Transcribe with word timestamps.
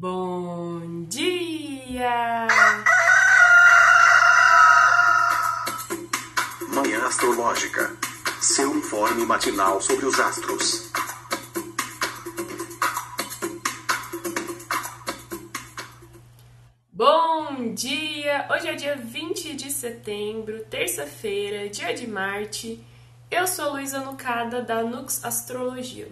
Bom 0.00 1.06
dia! 1.08 2.46
Manhã 6.68 7.04
Astrológica. 7.04 7.96
Seu 8.40 8.76
informe 8.76 9.26
matinal 9.26 9.80
sobre 9.80 10.06
os 10.06 10.20
astros. 10.20 10.92
Bom 16.92 17.74
dia! 17.74 18.46
Hoje 18.52 18.68
é 18.68 18.74
dia 18.76 18.94
20 18.94 19.56
de 19.56 19.68
setembro, 19.72 20.64
terça-feira, 20.66 21.68
dia 21.68 21.92
de 21.92 22.06
Marte. 22.06 22.80
Eu 23.28 23.48
sou 23.48 23.72
Luísa 23.72 23.98
Nucada, 23.98 24.62
da 24.62 24.80
Nux 24.84 25.24
Astrologia. 25.24 26.08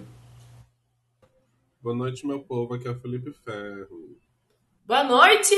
Boa 1.87 1.95
noite, 1.95 2.27
meu 2.27 2.41
povo. 2.41 2.75
Aqui 2.75 2.89
é 2.89 2.91
o 2.91 2.99
Felipe 2.99 3.33
Ferro. 3.45 4.19
Boa 4.85 5.05
noite! 5.05 5.55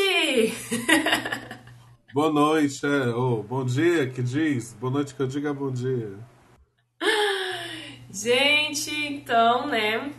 Boa 2.12 2.30
noite, 2.30 2.84
é. 2.84 3.08
Oh, 3.14 3.42
bom 3.42 3.64
dia, 3.64 4.10
que 4.10 4.22
diz? 4.22 4.74
Boa 4.74 4.92
noite 4.92 5.14
que 5.14 5.22
eu 5.22 5.26
diga 5.26 5.54
bom 5.54 5.72
dia. 5.72 6.18
Gente, 8.12 8.90
então, 9.06 9.68
né? 9.68 10.12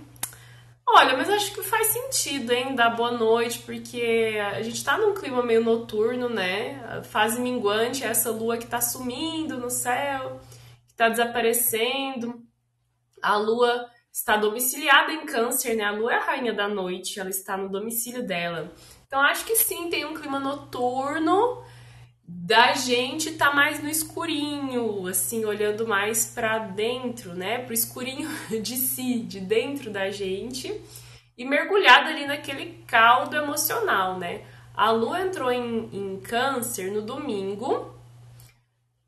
Olha, 0.87 1.15
mas 1.15 1.29
acho 1.29 1.53
que 1.53 1.61
faz 1.61 1.85
sentido, 1.89 2.53
hein, 2.53 2.73
dar 2.73 2.89
boa 2.89 3.12
noite, 3.12 3.59
porque 3.59 4.35
a 4.51 4.63
gente 4.63 4.84
tá 4.84 4.98
num 4.98 5.13
clima 5.13 5.43
meio 5.43 5.63
noturno, 5.63 6.27
né? 6.27 6.84
A 6.85 7.03
fase 7.03 7.39
minguante, 7.39 8.03
essa 8.03 8.31
lua 8.31 8.57
que 8.57 8.65
tá 8.65 8.81
sumindo 8.81 9.59
no 9.59 9.70
céu, 9.70 10.41
que 10.87 10.95
tá 10.95 11.07
desaparecendo. 11.07 12.41
A 13.21 13.37
lua 13.37 13.87
está 14.19 14.35
domiciliada 14.35 15.13
em 15.13 15.25
Câncer, 15.25 15.75
né? 15.75 15.85
A 15.85 15.91
lua 15.91 16.13
é 16.13 16.17
a 16.17 16.23
rainha 16.23 16.53
da 16.53 16.67
noite, 16.67 17.19
ela 17.19 17.29
está 17.29 17.55
no 17.55 17.69
domicílio 17.69 18.21
dela. 18.21 18.71
Então 19.07 19.21
acho 19.21 19.45
que 19.45 19.55
sim, 19.55 19.89
tem 19.89 20.05
um 20.05 20.13
clima 20.13 20.39
noturno 20.39 21.63
da 22.27 22.73
gente 22.73 23.31
tá 23.31 23.51
mais 23.53 23.81
no 23.81 23.89
escurinho, 23.89 25.07
assim, 25.07 25.45
olhando 25.45 25.87
mais 25.87 26.26
para 26.26 26.59
dentro, 26.59 27.34
né? 27.34 27.59
Pro 27.59 27.73
escurinho 27.73 28.29
de 28.61 28.76
si, 28.76 29.20
de 29.20 29.39
dentro 29.39 29.89
da 29.89 30.11
gente 30.11 30.79
e 31.37 31.45
mergulhado 31.45 32.09
ali 32.09 32.27
naquele 32.27 32.83
caldo 32.85 33.35
emocional, 33.35 34.20
né? 34.20 34.41
A 34.76 34.91
lua 34.91 35.21
entrou 35.21 35.51
em, 35.51 35.89
em 35.93 36.20
câncer 36.20 36.91
no 36.91 37.01
domingo, 37.01 37.95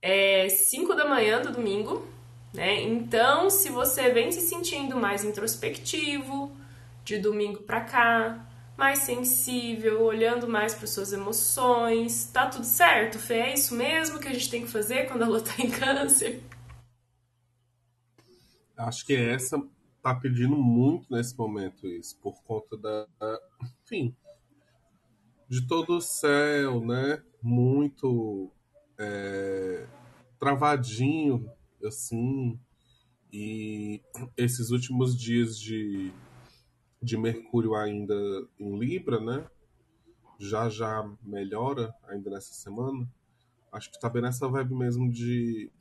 é 0.02 0.48
5 0.50 0.96
da 0.96 1.06
manhã 1.06 1.42
do 1.42 1.52
domingo, 1.52 2.08
né? 2.54 2.82
Então, 2.82 3.50
se 3.50 3.70
você 3.70 4.10
vem 4.10 4.32
se 4.32 4.42
sentindo 4.42 4.98
mais 4.98 5.24
introspectivo 5.24 6.52
de 7.04 7.18
domingo 7.18 7.64
para 7.64 7.82
cá, 7.82 8.48
mais 8.78 9.00
sensível, 9.00 10.02
olhando 10.02 10.48
mais 10.48 10.74
para 10.74 10.88
suas 10.88 11.14
emoções. 11.14 12.26
Tá 12.32 12.48
tudo 12.48 12.66
certo, 12.66 13.20
Fê? 13.20 13.36
É 13.36 13.54
isso 13.54 13.76
mesmo 13.76 14.20
que 14.20 14.28
a 14.28 14.34
gente 14.34 14.50
tem 14.50 14.64
que 14.64 14.72
fazer 14.72 15.08
quando 15.08 15.24
a 15.24 15.28
lua 15.28 15.42
tá 15.42 15.54
em 15.60 15.70
câncer? 15.70 16.44
Acho 18.76 19.06
que 19.06 19.16
essa 19.16 19.62
tá 20.02 20.16
pedindo 20.16 20.56
muito 20.56 21.14
nesse 21.14 21.38
momento 21.38 21.88
isso, 21.88 22.18
por 22.20 22.42
conta 22.44 22.76
da, 22.76 23.06
enfim, 23.84 24.16
de 25.48 25.68
todo 25.68 25.98
o 25.98 26.02
céu, 26.02 26.82
né? 26.82 27.22
Muito 27.40 28.52
é, 28.98 29.86
travadinho, 30.40 31.48
assim, 31.88 32.60
e 33.32 34.02
esses 34.38 34.72
últimos 34.72 35.18
dias 35.18 35.60
de 35.60 36.14
de 37.02 37.18
Mercúrio 37.18 37.76
ainda 37.76 38.14
em 38.60 38.78
Libra, 38.78 39.20
né? 39.20 39.48
Já 40.40 40.70
já 40.70 41.10
melhora 41.22 41.94
ainda 42.08 42.30
nessa 42.30 42.54
semana. 42.54 43.10
Acho 43.72 43.92
que 43.92 44.00
tá 44.00 44.10
bem 44.10 44.22
nessa 44.22 44.48
vibe 44.48 44.76
mesmo 44.76 45.12
de 45.12 45.72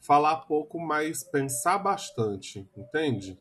falar 0.00 0.38
pouco, 0.46 0.78
mas 0.80 1.22
pensar 1.22 1.78
bastante, 1.78 2.68
entende? 2.76 3.38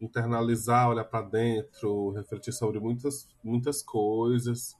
Internalizar, 0.00 0.90
olhar 0.90 1.04
para 1.04 1.26
dentro, 1.26 2.10
refletir 2.10 2.52
sobre 2.52 2.80
muitas, 2.80 3.28
muitas 3.42 3.82
coisas 3.82 4.76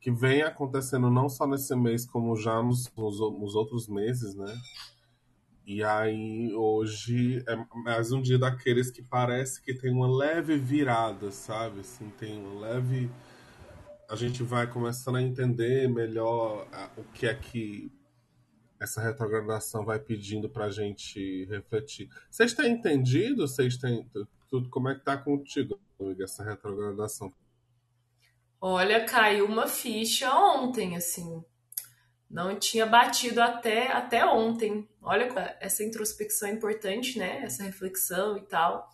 que 0.00 0.10
vem 0.10 0.42
acontecendo 0.42 1.10
não 1.10 1.28
só 1.28 1.46
nesse 1.46 1.76
mês, 1.76 2.06
como 2.06 2.34
já 2.34 2.62
nos, 2.62 2.90
nos, 2.96 3.20
nos 3.20 3.54
outros 3.54 3.86
meses, 3.86 4.34
né? 4.34 4.52
E 5.66 5.84
aí, 5.84 6.52
hoje 6.54 7.44
é 7.46 7.56
mais 7.84 8.10
um 8.10 8.20
dia 8.20 8.38
daqueles 8.38 8.90
que 8.90 9.02
parece 9.02 9.62
que 9.62 9.74
tem 9.74 9.92
uma 9.92 10.10
leve 10.10 10.56
virada, 10.56 11.30
sabe? 11.30 11.80
Assim, 11.80 12.08
tem 12.18 12.38
uma 12.38 12.60
leve. 12.60 13.10
A 14.08 14.16
gente 14.16 14.42
vai 14.42 14.66
começando 14.66 15.16
a 15.16 15.22
entender 15.22 15.88
melhor 15.88 16.66
o 16.96 17.04
que 17.12 17.26
é 17.26 17.34
que 17.34 17.92
essa 18.80 19.02
retrogradação 19.02 19.84
vai 19.84 19.98
pedindo 20.00 20.48
pra 20.48 20.70
gente 20.70 21.44
refletir. 21.44 22.08
Vocês 22.30 22.54
têm 22.54 22.72
entendido? 22.72 23.46
Vocês 23.46 23.76
têm. 23.76 24.10
Tudo, 24.48 24.68
como 24.70 24.88
é 24.88 24.94
que 24.94 25.04
tá 25.04 25.16
contigo, 25.16 25.78
amiga, 26.00 26.24
essa 26.24 26.42
retrogradação? 26.42 27.32
Olha, 28.60 29.04
caiu 29.06 29.46
uma 29.46 29.66
ficha 29.66 30.30
ontem, 30.34 30.94
assim. 30.94 31.42
Não 32.30 32.58
tinha 32.58 32.84
batido 32.84 33.40
até, 33.40 33.90
até 33.90 34.24
ontem. 34.26 34.86
Olha, 35.00 35.56
essa 35.60 35.82
introspecção 35.82 36.48
é 36.48 36.52
importante, 36.52 37.18
né? 37.18 37.40
Essa 37.42 37.62
reflexão 37.62 38.36
e 38.36 38.42
tal. 38.42 38.86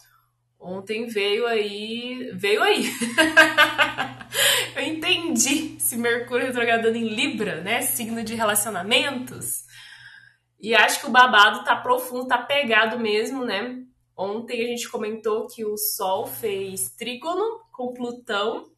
Ontem 0.58 1.06
veio 1.06 1.46
aí. 1.46 2.30
Veio 2.34 2.62
aí! 2.62 2.84
Eu 4.76 4.82
entendi 4.82 5.76
esse 5.76 5.96
Mercúrio 5.96 6.46
retrogradando 6.46 6.96
em 6.96 7.08
Libra, 7.08 7.60
né? 7.60 7.82
Signo 7.82 8.22
de 8.22 8.34
relacionamentos. 8.34 9.64
E 10.60 10.74
acho 10.74 11.00
que 11.00 11.06
o 11.06 11.12
babado 11.12 11.64
tá 11.64 11.74
profundo, 11.74 12.28
tá 12.28 12.38
pegado 12.38 13.00
mesmo, 13.00 13.44
né? 13.44 13.82
Ontem 14.16 14.62
a 14.62 14.66
gente 14.68 14.88
comentou 14.88 15.48
que 15.48 15.64
o 15.64 15.76
Sol 15.76 16.26
fez 16.26 16.90
trígono 16.96 17.60
com 17.72 17.92
Plutão 17.92 18.75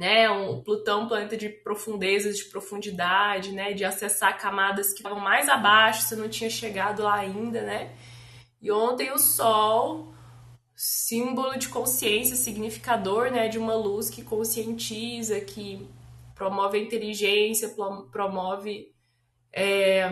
né? 0.00 0.30
Um 0.30 0.62
Plutão, 0.62 1.02
um 1.02 1.08
planeta 1.08 1.36
de 1.36 1.50
profundezas, 1.50 2.38
de 2.38 2.46
profundidade, 2.46 3.52
né? 3.52 3.74
De 3.74 3.84
acessar 3.84 4.38
camadas 4.38 4.94
que 4.94 5.00
estavam 5.00 5.20
mais 5.20 5.46
abaixo, 5.46 6.02
você 6.02 6.16
não 6.16 6.26
tinha 6.26 6.48
chegado 6.48 7.02
lá 7.02 7.16
ainda, 7.16 7.60
né? 7.60 7.94
E 8.62 8.72
ontem 8.72 9.12
o 9.12 9.18
Sol, 9.18 10.14
símbolo 10.74 11.58
de 11.58 11.68
consciência, 11.68 12.34
significador, 12.34 13.30
né? 13.30 13.48
De 13.48 13.58
uma 13.58 13.74
luz 13.74 14.08
que 14.08 14.22
conscientiza, 14.22 15.38
que 15.38 15.86
promove 16.34 16.78
a 16.78 16.80
inteligência, 16.80 17.74
promove, 18.10 18.86
é, 19.52 20.08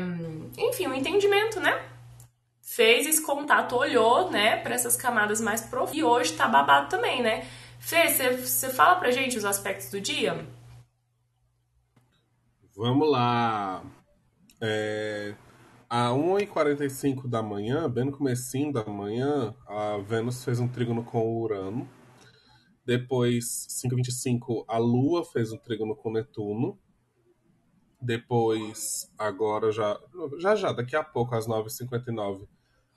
enfim, 0.59 0.87
o 0.87 0.95
entendimento, 0.95 1.61
né? 1.61 1.83
Fez 2.61 3.07
esse 3.07 3.25
contato, 3.25 3.75
olhou, 3.75 4.31
né, 4.31 4.59
para 4.59 4.75
essas 4.75 4.95
camadas 4.95 5.41
mais 5.41 5.63
profundas 5.63 5.97
e 5.97 6.05
hoje 6.05 6.35
tá 6.35 6.47
babado 6.47 6.91
também, 6.91 7.23
né? 7.23 7.49
Fê, 7.79 8.09
você 8.37 8.69
fala 8.71 8.97
pra 8.97 9.11
gente 9.11 9.39
os 9.39 9.45
aspectos 9.45 9.91
do 9.91 10.01
dia? 10.01 10.47
Vamos 12.77 13.11
lá. 13.11 13.85
É, 14.61 15.35
a 15.89 16.11
1h45 16.11 17.29
da 17.29 17.43
manhã, 17.43 17.89
bem 17.89 18.05
no 18.05 18.13
comecinho 18.13 18.73
da 18.73 18.85
manhã, 18.85 19.55
a 19.67 19.97
Vênus 19.99 20.45
fez 20.45 20.61
um 20.61 20.69
trígono 20.69 21.03
com 21.03 21.21
o 21.21 21.41
Urano. 21.41 21.89
Depois, 22.85 23.67
5h25, 23.69 24.65
a 24.69 24.79
Lua 24.79 25.25
fez 25.25 25.53
um 25.53 25.59
trígono 25.59 25.97
com 25.97 26.13
Netuno. 26.13 26.79
Depois, 28.01 29.13
agora 29.19 29.73
já, 29.73 29.99
já 30.39 30.55
já, 30.55 30.73
daqui 30.73 30.95
a 30.95 31.03
pouco, 31.03 31.35
às 31.35 31.47
9h59, 31.47 32.47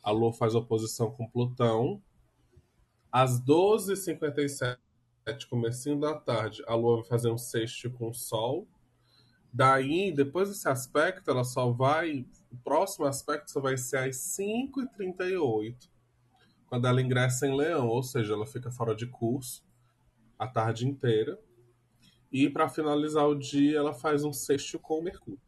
a 0.03 0.11
Lua 0.11 0.33
faz 0.33 0.53
oposição 0.53 1.11
com 1.11 1.29
Plutão. 1.29 2.01
Às 3.11 3.41
12h57, 3.41 4.77
comecinho 5.49 5.99
da 5.99 6.15
tarde, 6.15 6.63
a 6.65 6.75
Lua 6.75 6.97
vai 6.97 7.05
fazer 7.05 7.29
um 7.29 7.37
sexto 7.37 7.91
com 7.91 8.09
o 8.09 8.13
Sol. 8.13 8.67
Daí, 9.51 10.13
depois 10.13 10.49
desse 10.49 10.69
aspecto, 10.69 11.29
ela 11.29 11.43
só 11.43 11.69
vai. 11.71 12.25
O 12.51 12.57
próximo 12.57 13.05
aspecto 13.05 13.51
só 13.51 13.59
vai 13.59 13.77
ser 13.77 13.97
às 13.97 14.15
5h38, 14.15 15.89
quando 16.67 16.87
ela 16.87 17.01
ingressa 17.01 17.45
em 17.47 17.55
Leão, 17.55 17.87
ou 17.87 18.01
seja, 18.01 18.33
ela 18.33 18.45
fica 18.45 18.71
fora 18.71 18.95
de 18.95 19.07
curso 19.07 19.63
a 20.41 20.47
tarde 20.47 20.87
inteira. 20.87 21.39
E 22.31 22.49
para 22.49 22.67
finalizar 22.67 23.27
o 23.27 23.37
dia, 23.37 23.77
ela 23.77 23.93
faz 23.93 24.23
um 24.23 24.33
sexto 24.33 24.79
com 24.79 24.97
o 24.99 25.03
Mercúrio. 25.03 25.39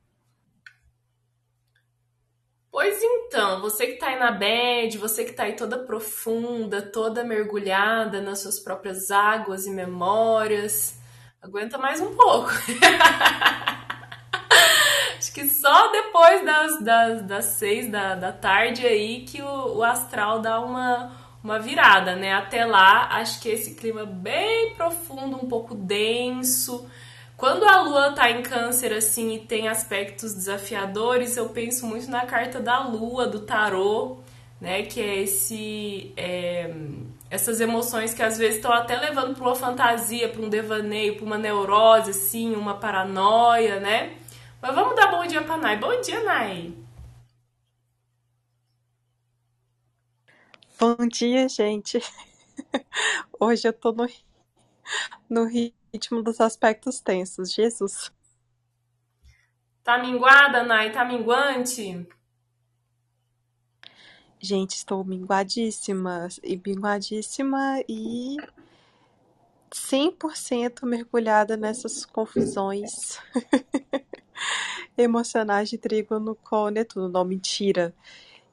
Pois 2.69 3.01
então, 3.33 3.59
você 3.62 3.88
que 3.88 3.97
tá 3.97 4.09
aí 4.09 4.19
na 4.19 4.30
bed, 4.30 5.00
você 5.00 5.25
que 5.25 5.33
tá 5.33 5.45
aí 5.45 5.53
toda 5.53 5.80
profunda, 5.80 6.83
toda 6.83 7.24
mergulhada 7.24 8.21
nas 8.21 8.44
suas 8.44 8.59
próprias 8.59 9.09
águas 9.09 9.65
e 9.65 9.71
memórias, 9.71 11.01
aguenta 11.41 11.80
mais 11.80 12.00
um 12.00 12.13
pouco. 12.13 12.51
Acho 15.18 15.33
que 15.33 15.47
só 15.47 15.91
depois 15.91 16.45
das, 16.45 16.80
das, 16.83 17.24
das 17.24 17.45
seis 17.45 17.89
da, 17.89 18.13
da 18.13 18.31
tarde 18.31 18.85
aí 18.85 19.25
que 19.25 19.41
o, 19.41 19.77
o 19.77 19.83
astral 19.83 20.39
dá 20.39 20.59
uma, 20.59 21.12
uma 21.44 21.57
virada, 21.57 22.15
né? 22.15 22.33
Até 22.33 22.63
lá, 22.65 23.18
acho 23.18 23.41
que 23.41 23.50
esse 23.50 23.74
clima 23.74 24.06
bem 24.06 24.75
profundo, 24.75 25.38
um 25.38 25.50
pouco 25.50 25.74
denso. 25.74 26.88
Quando 27.43 27.65
a 27.65 27.81
lua 27.81 28.13
tá 28.13 28.31
em 28.31 28.41
câncer 28.41 28.93
assim 28.93 29.33
e 29.33 29.39
tem 29.39 29.67
aspectos 29.67 30.33
desafiadores, 30.33 31.35
eu 31.35 31.49
penso 31.49 31.85
muito 31.85 32.09
na 32.09 32.25
carta 32.25 32.57
da 32.61 32.87
lua, 32.87 33.27
do 33.27 33.41
tarô, 33.41 34.19
né? 34.61 34.83
Que 34.83 35.01
é 35.01 35.19
esse. 35.23 36.13
É, 36.15 36.73
essas 37.29 37.59
emoções 37.59 38.13
que 38.13 38.23
às 38.23 38.37
vezes 38.37 38.55
estão 38.55 38.71
até 38.71 38.97
levando 38.97 39.35
para 39.35 39.43
uma 39.43 39.55
fantasia, 39.55 40.29
para 40.29 40.41
um 40.41 40.47
devaneio, 40.47 41.17
para 41.17 41.25
uma 41.25 41.37
neurose, 41.37 42.11
assim, 42.11 42.55
uma 42.55 42.75
paranoia, 42.75 43.77
né? 43.77 44.17
Mas 44.61 44.73
vamos 44.73 44.95
dar 44.95 45.11
bom 45.11 45.27
dia 45.27 45.41
para 45.41 45.57
Nai. 45.57 45.77
Bom 45.77 45.99
dia, 45.99 46.23
Nai! 46.23 46.73
Bom 50.79 50.95
dia, 51.09 51.49
gente. 51.49 52.01
Hoje 53.37 53.67
eu 53.67 53.73
tô 53.73 53.91
no, 53.91 54.07
no 55.29 55.45
ritmo 55.93 56.23
dos 56.23 56.41
aspectos 56.41 56.99
tensos. 56.99 57.53
Jesus. 57.53 58.11
Tá 59.83 59.99
minguada, 59.99 60.63
Nai? 60.63 60.91
Tá 60.91 61.05
minguante? 61.05 62.07
Gente, 64.39 64.71
estou 64.71 65.03
minguadíssima. 65.05 66.27
E 66.43 66.59
minguadíssima 66.65 67.83
e 67.87 68.37
100% 69.71 70.85
mergulhada 70.85 71.55
nessas 71.55 72.05
confusões 72.05 73.19
emocionais 74.97 75.69
de 75.69 75.77
trígono 75.77 76.35
com 76.35 76.69
Netuno. 76.69 77.07
Não, 77.07 77.23
mentira. 77.23 77.93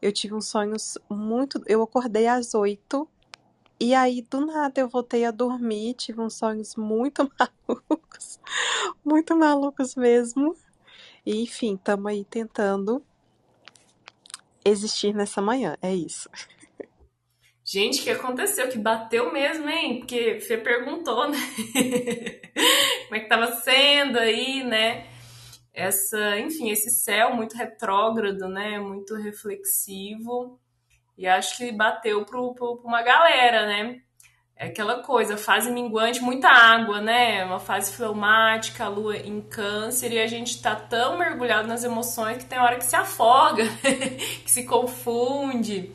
Eu 0.02 0.12
tive 0.12 0.34
uns 0.34 0.46
sonhos 0.46 0.98
muito. 1.08 1.62
Eu 1.66 1.82
acordei 1.82 2.26
às 2.26 2.54
oito 2.54 3.08
e 3.80 3.94
aí 3.94 4.20
do 4.20 4.44
nada 4.44 4.80
eu 4.80 4.88
voltei 4.88 5.24
a 5.24 5.30
dormir. 5.30 5.94
Tive 5.94 6.20
uns 6.20 6.34
sonhos 6.34 6.76
muito 6.76 7.30
malucos, 7.66 8.38
muito 9.04 9.34
malucos 9.34 9.94
mesmo. 9.94 10.54
E 11.24 11.42
enfim, 11.42 11.74
estamos 11.74 12.06
aí 12.06 12.24
tentando 12.24 13.02
existir 14.64 15.14
nessa 15.14 15.40
manhã. 15.40 15.76
É 15.80 15.94
isso. 15.94 16.28
Gente, 17.64 18.00
o 18.00 18.04
que 18.04 18.10
aconteceu? 18.10 18.68
Que 18.68 18.78
bateu 18.78 19.32
mesmo, 19.32 19.68
hein? 19.68 20.00
Porque 20.00 20.40
você 20.40 20.58
perguntou, 20.58 21.30
né? 21.30 21.38
Como 23.06 23.14
é 23.14 23.20
que 23.20 23.28
tava 23.28 23.52
sendo 23.60 24.18
aí, 24.18 24.64
né? 24.64 25.06
Essa, 25.72 26.38
enfim, 26.40 26.70
esse 26.70 26.90
céu 26.90 27.34
muito 27.34 27.56
retrógrado, 27.56 28.48
né? 28.48 28.78
Muito 28.80 29.14
reflexivo. 29.14 30.58
E 31.20 31.26
acho 31.26 31.58
que 31.58 31.70
bateu 31.70 32.24
para 32.24 32.40
uma 32.40 33.02
galera, 33.02 33.66
né? 33.66 34.00
É 34.56 34.68
aquela 34.68 35.02
coisa, 35.02 35.36
fase 35.36 35.70
minguante, 35.70 36.22
muita 36.22 36.48
água, 36.48 36.98
né? 36.98 37.44
Uma 37.44 37.60
fase 37.60 37.92
fleumática, 37.92 38.86
a 38.86 38.88
lua 38.88 39.18
em 39.18 39.42
câncer, 39.42 40.12
e 40.12 40.18
a 40.18 40.26
gente 40.26 40.62
tá 40.62 40.74
tão 40.74 41.18
mergulhado 41.18 41.68
nas 41.68 41.84
emoções 41.84 42.38
que 42.38 42.46
tem 42.46 42.58
hora 42.58 42.78
que 42.78 42.86
se 42.86 42.96
afoga, 42.96 43.64
que 44.42 44.50
se 44.50 44.64
confunde. 44.64 45.92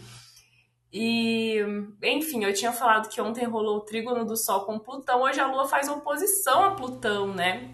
E, 0.94 1.58
enfim, 2.04 2.44
eu 2.44 2.54
tinha 2.54 2.72
falado 2.72 3.10
que 3.10 3.20
ontem 3.20 3.46
rolou 3.46 3.78
o 3.78 3.82
trígono 3.82 4.26
do 4.26 4.38
Sol 4.38 4.64
com 4.64 4.78
Plutão, 4.78 5.24
hoje 5.24 5.40
a 5.40 5.48
lua 5.48 5.68
faz 5.68 5.90
oposição 5.90 6.66
a 6.66 6.72
Plutão, 6.76 7.34
né? 7.34 7.74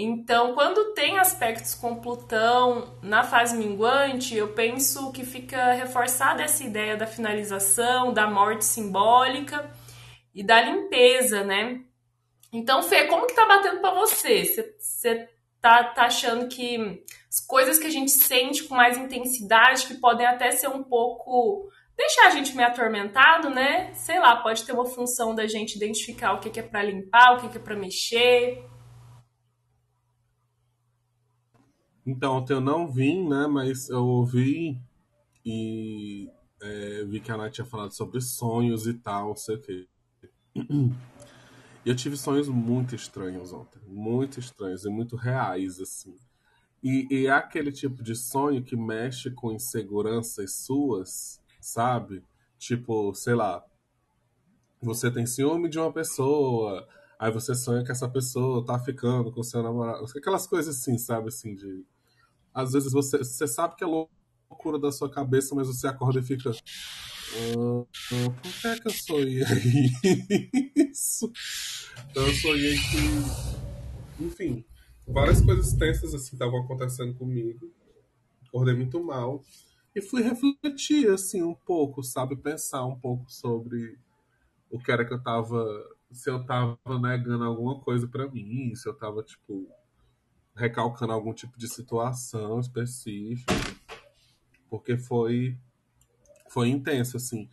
Então, 0.00 0.54
quando 0.54 0.94
tem 0.94 1.18
aspectos 1.18 1.74
com 1.74 1.96
Plutão 1.96 2.96
na 3.02 3.24
fase 3.24 3.56
minguante, 3.56 4.36
eu 4.36 4.54
penso 4.54 5.10
que 5.10 5.24
fica 5.24 5.72
reforçada 5.72 6.40
essa 6.40 6.62
ideia 6.62 6.96
da 6.96 7.04
finalização, 7.04 8.12
da 8.12 8.30
morte 8.30 8.64
simbólica 8.64 9.68
e 10.32 10.44
da 10.44 10.62
limpeza, 10.62 11.42
né? 11.42 11.80
Então, 12.52 12.80
Fê, 12.80 13.08
como 13.08 13.26
que 13.26 13.34
tá 13.34 13.44
batendo 13.44 13.80
para 13.80 13.92
você? 13.92 14.44
Você 14.78 15.28
tá, 15.60 15.82
tá 15.82 16.04
achando 16.04 16.46
que 16.46 17.02
as 17.28 17.44
coisas 17.44 17.76
que 17.76 17.88
a 17.88 17.90
gente 17.90 18.12
sente 18.12 18.62
com 18.68 18.76
mais 18.76 18.96
intensidade, 18.96 19.88
que 19.88 19.94
podem 19.94 20.24
até 20.24 20.52
ser 20.52 20.68
um 20.68 20.84
pouco 20.84 21.68
deixar 21.96 22.28
a 22.28 22.30
gente 22.30 22.54
meio 22.54 22.68
atormentado, 22.68 23.50
né? 23.50 23.92
Sei 23.94 24.20
lá, 24.20 24.36
pode 24.36 24.62
ter 24.62 24.70
uma 24.70 24.86
função 24.86 25.34
da 25.34 25.48
gente 25.48 25.74
identificar 25.74 26.34
o 26.34 26.38
que, 26.38 26.50
que 26.50 26.60
é 26.60 26.62
para 26.62 26.84
limpar, 26.84 27.34
o 27.34 27.40
que, 27.40 27.48
que 27.48 27.58
é 27.58 27.60
para 27.60 27.74
mexer. 27.74 28.64
Então, 32.08 32.36
ontem 32.38 32.54
eu 32.54 32.60
não 32.60 32.90
vim, 32.90 33.28
né? 33.28 33.46
Mas 33.46 33.90
eu 33.90 34.02
ouvi 34.02 34.80
e 35.44 36.30
é, 36.60 37.04
vi 37.04 37.20
que 37.20 37.30
a 37.30 37.36
Nath 37.36 37.52
tinha 37.52 37.66
falado 37.66 37.92
sobre 37.92 38.20
sonhos 38.20 38.86
e 38.86 38.94
tal, 38.94 39.28
não 39.28 39.36
sei 39.36 39.56
o 39.56 39.60
quê. 39.60 39.88
E 41.84 41.90
eu 41.90 41.96
tive 41.96 42.16
sonhos 42.16 42.48
muito 42.48 42.94
estranhos 42.94 43.52
ontem, 43.52 43.80
muito 43.86 44.40
estranhos 44.40 44.84
e 44.84 44.90
muito 44.90 45.16
reais, 45.16 45.80
assim. 45.80 46.16
E, 46.82 47.06
e 47.10 47.26
é 47.26 47.30
aquele 47.30 47.72
tipo 47.72 48.02
de 48.02 48.14
sonho 48.14 48.62
que 48.62 48.76
mexe 48.76 49.30
com 49.30 49.52
inseguranças 49.52 50.52
suas, 50.52 51.40
sabe? 51.60 52.22
Tipo, 52.58 53.14
sei 53.14 53.34
lá, 53.34 53.64
você 54.82 55.10
tem 55.10 55.24
ciúme 55.24 55.68
de 55.68 55.78
uma 55.78 55.92
pessoa, 55.92 56.86
aí 57.18 57.30
você 57.32 57.54
sonha 57.54 57.84
que 57.84 57.92
essa 57.92 58.08
pessoa 58.08 58.64
tá 58.64 58.78
ficando 58.78 59.32
com 59.32 59.42
seu 59.42 59.62
namorado, 59.62 60.04
aquelas 60.16 60.46
coisas 60.46 60.76
assim, 60.76 60.98
sabe? 60.98 61.28
Assim, 61.28 61.54
de. 61.54 61.86
Às 62.52 62.72
vezes 62.72 62.92
você, 62.92 63.18
você 63.18 63.46
sabe 63.46 63.76
que 63.76 63.84
é 63.84 63.86
loucura 63.86 64.78
da 64.78 64.90
sua 64.90 65.10
cabeça, 65.10 65.54
mas 65.54 65.66
você 65.66 65.86
acorda 65.86 66.20
e 66.20 66.22
fica. 66.22 66.50
Uh, 66.50 67.86
por 68.42 68.52
que, 68.60 68.66
é 68.66 68.78
que 68.78 68.88
eu 68.88 68.92
sonhei 68.92 69.44
isso? 70.90 71.30
Então 72.10 72.26
eu 72.26 72.34
sonhei 72.34 72.76
que. 72.76 74.24
Enfim, 74.24 74.64
várias 75.06 75.40
coisas 75.40 75.72
tensas 75.74 76.14
assim 76.14 76.34
estavam 76.34 76.62
acontecendo 76.62 77.14
comigo. 77.14 77.70
Acordei 78.46 78.74
muito 78.74 79.02
mal. 79.02 79.42
E 79.94 80.00
fui 80.00 80.22
refletir 80.22 81.10
assim 81.10 81.42
um 81.42 81.54
pouco, 81.54 82.02
sabe? 82.02 82.36
Pensar 82.36 82.84
um 82.86 82.98
pouco 82.98 83.30
sobre 83.30 83.98
o 84.70 84.78
que 84.78 84.90
era 84.90 85.04
que 85.04 85.12
eu 85.12 85.22
tava. 85.22 85.64
Se 86.12 86.30
eu 86.30 86.44
tava 86.46 86.78
negando 87.00 87.44
alguma 87.44 87.80
coisa 87.80 88.06
para 88.08 88.28
mim, 88.30 88.74
se 88.74 88.88
eu 88.88 88.94
tava, 88.94 89.22
tipo, 89.22 89.68
recalcando 90.58 91.12
algum 91.12 91.32
tipo 91.32 91.56
de 91.58 91.68
situação 91.68 92.60
específica. 92.60 93.54
Porque 94.68 94.98
foi 94.98 95.56
foi 96.48 96.68
intenso, 96.68 97.16
assim. 97.16 97.48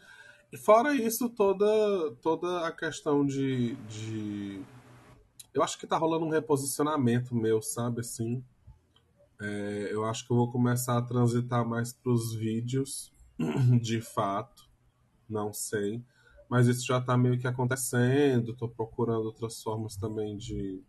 E 0.51 0.57
fora 0.57 0.95
isso, 0.95 1.29
toda, 1.29 1.65
toda 2.21 2.65
a 2.65 2.71
questão 2.71 3.25
de, 3.25 3.75
de. 3.87 4.61
Eu 5.53 5.61
acho 5.61 5.77
que 5.77 5.87
tá 5.87 5.97
rolando 5.97 6.25
um 6.25 6.29
reposicionamento 6.29 7.35
meu, 7.35 7.61
sabe, 7.61 8.01
assim. 8.01 8.43
É, 9.39 9.89
eu 9.91 10.05
acho 10.05 10.25
que 10.25 10.31
eu 10.31 10.37
vou 10.37 10.51
começar 10.51 10.97
a 10.97 11.01
transitar 11.01 11.67
mais 11.67 11.91
pros 11.91 12.33
vídeos, 12.33 13.13
de 13.81 14.01
fato. 14.01 14.69
Não 15.29 15.51
sei. 15.51 16.03
Mas 16.49 16.67
isso 16.67 16.85
já 16.85 17.01
tá 17.01 17.17
meio 17.17 17.37
que 17.37 17.47
acontecendo. 17.47 18.55
Tô 18.55 18.69
procurando 18.69 19.25
outras 19.25 19.61
formas 19.61 19.95
também 19.97 20.37
de. 20.37 20.81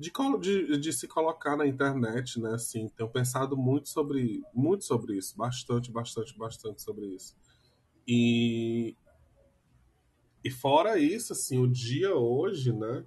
De, 0.00 0.10
de, 0.40 0.78
de, 0.78 0.92
se 0.94 1.06
colocar 1.06 1.58
na 1.58 1.66
internet, 1.66 2.40
né? 2.40 2.54
Assim, 2.54 2.88
tenho 2.88 3.10
pensado 3.10 3.54
muito 3.54 3.90
sobre, 3.90 4.42
muito 4.54 4.82
sobre 4.82 5.18
isso, 5.18 5.36
bastante, 5.36 5.92
bastante, 5.92 6.36
bastante 6.38 6.80
sobre 6.80 7.06
isso. 7.06 7.36
E, 8.08 8.96
e 10.42 10.50
fora 10.50 10.98
isso, 10.98 11.34
assim, 11.34 11.58
o 11.58 11.68
dia 11.68 12.14
hoje, 12.14 12.72
né? 12.72 13.04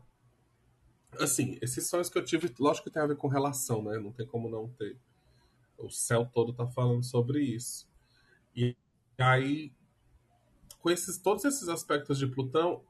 Assim, 1.20 1.58
esses 1.64 1.90
sonhos 1.90 2.10
que 2.10 2.18
eu 2.18 2.24
tive, 2.24 2.54
lógico 2.60 2.88
que 2.88 2.94
tem 2.94 3.02
a 3.02 3.08
ver 3.08 3.18
com 3.18 3.28
relação, 3.28 3.82
né? 3.84 3.98
Não 3.98 4.12
tem 4.12 4.28
como 4.28 4.48
não 4.48 4.70
ter. 4.70 4.96
O 5.80 5.90
céu 5.90 6.30
todo 6.32 6.54
tá 6.54 6.68
falando 6.68 7.04
sobre 7.04 7.42
isso. 7.42 7.90
E 8.56 8.78
aí, 9.18 9.74
com 10.80 10.92
esses, 10.92 11.18
todos 11.18 11.44
esses 11.44 11.68
aspectos 11.70 12.20
de 12.20 12.28
Plutão, 12.28 12.84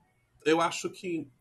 eu 0.44 0.60
acho 0.60 0.90
que 0.90 1.32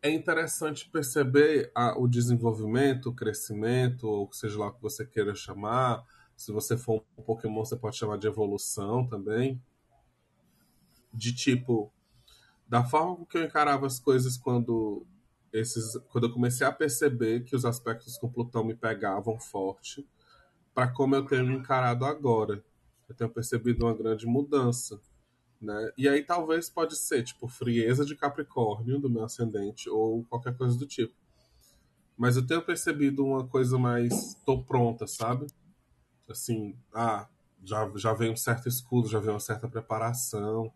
é 0.00 0.10
interessante 0.10 0.88
perceber 0.88 1.70
a, 1.74 1.98
o 1.98 2.06
desenvolvimento, 2.06 3.10
o 3.10 3.14
crescimento, 3.14 4.06
ou 4.06 4.32
seja 4.32 4.58
lá 4.58 4.68
o 4.68 4.72
que 4.72 4.82
você 4.82 5.04
queira 5.04 5.34
chamar. 5.34 6.04
Se 6.36 6.52
você 6.52 6.76
for 6.76 7.04
um 7.16 7.22
Pokémon, 7.22 7.64
você 7.64 7.76
pode 7.76 7.96
chamar 7.96 8.16
de 8.18 8.26
evolução 8.26 9.06
também. 9.06 9.60
De 11.12 11.34
tipo, 11.34 11.92
da 12.68 12.84
forma 12.84 13.26
que 13.26 13.38
eu 13.38 13.44
encarava 13.44 13.86
as 13.86 13.98
coisas 13.98 14.36
quando 14.36 15.04
esses, 15.52 15.96
quando 16.08 16.28
eu 16.28 16.32
comecei 16.32 16.66
a 16.66 16.72
perceber 16.72 17.44
que 17.44 17.56
os 17.56 17.64
aspectos 17.64 18.18
com 18.18 18.30
Plutão 18.30 18.62
me 18.62 18.74
pegavam 18.74 19.38
forte, 19.38 20.06
para 20.74 20.88
como 20.88 21.16
eu 21.16 21.24
tenho 21.24 21.50
encarado 21.52 22.04
agora. 22.04 22.62
Eu 23.08 23.14
tenho 23.14 23.30
percebido 23.30 23.86
uma 23.86 23.94
grande 23.94 24.26
mudança. 24.26 25.00
Né? 25.60 25.90
E 25.98 26.08
aí 26.08 26.22
talvez 26.22 26.70
pode 26.70 26.96
ser, 26.96 27.24
tipo, 27.24 27.48
frieza 27.48 28.04
de 28.04 28.14
Capricórnio 28.14 29.00
do 29.00 29.10
meu 29.10 29.24
ascendente 29.24 29.90
ou 29.90 30.24
qualquer 30.24 30.56
coisa 30.56 30.78
do 30.78 30.86
tipo. 30.86 31.14
Mas 32.16 32.36
eu 32.36 32.46
tenho 32.46 32.62
percebido 32.62 33.24
uma 33.24 33.46
coisa 33.46 33.78
mais 33.78 34.34
tô 34.44 34.62
pronta, 34.62 35.06
sabe? 35.06 35.46
Assim, 36.28 36.76
ah, 36.92 37.28
já, 37.64 37.90
já 37.96 38.12
vem 38.12 38.30
um 38.30 38.36
certo 38.36 38.68
escudo, 38.68 39.08
já 39.08 39.18
vem 39.18 39.30
uma 39.30 39.40
certa 39.40 39.68
preparação. 39.68 40.72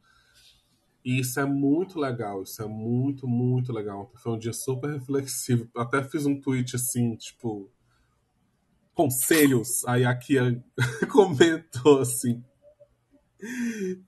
E 1.05 1.19
isso 1.19 1.41
é 1.41 1.45
muito 1.45 1.99
legal, 1.99 2.43
isso 2.43 2.63
é 2.63 2.67
muito, 2.67 3.27
muito 3.27 3.73
legal. 3.73 4.11
Foi 4.17 4.33
um 4.33 4.39
dia 4.39 4.53
super 4.53 4.91
reflexivo. 4.91 5.69
Até 5.77 6.03
fiz 6.05 6.27
um 6.27 6.41
tweet 6.41 6.77
assim, 6.77 7.17
tipo, 7.17 7.69
conselhos. 8.95 9.85
Aí 9.87 10.05
a 10.05 10.15
Kia 10.15 10.63
comentou 11.11 12.01
assim, 12.01 12.43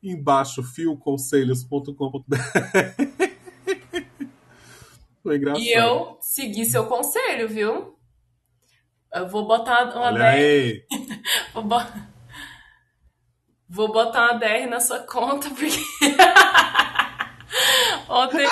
embaixo, 0.03 0.63
fioconselhos.com.br. 0.63 2.37
Foi 5.23 5.37
engraçado. 5.37 5.63
E 5.65 5.73
eu 5.73 6.19
segui 6.21 6.65
seu 6.67 6.87
conselho, 6.87 7.49
viu? 7.49 7.99
Eu 9.13 9.29
vou 9.29 9.47
botar 9.47 9.85
uma 9.85 10.01
Olha 10.07 10.19
DR. 10.19 10.25
aí. 10.37 10.85
Vou, 11.55 11.63
bo- 11.63 11.93
vou 13.69 13.93
botar 13.93 14.33
uma 14.33 14.39
DR 14.39 14.67
na 14.69 14.81
sua 14.81 14.99
conta, 15.01 15.49
porque. 15.51 15.77
Ontem. 18.09 18.47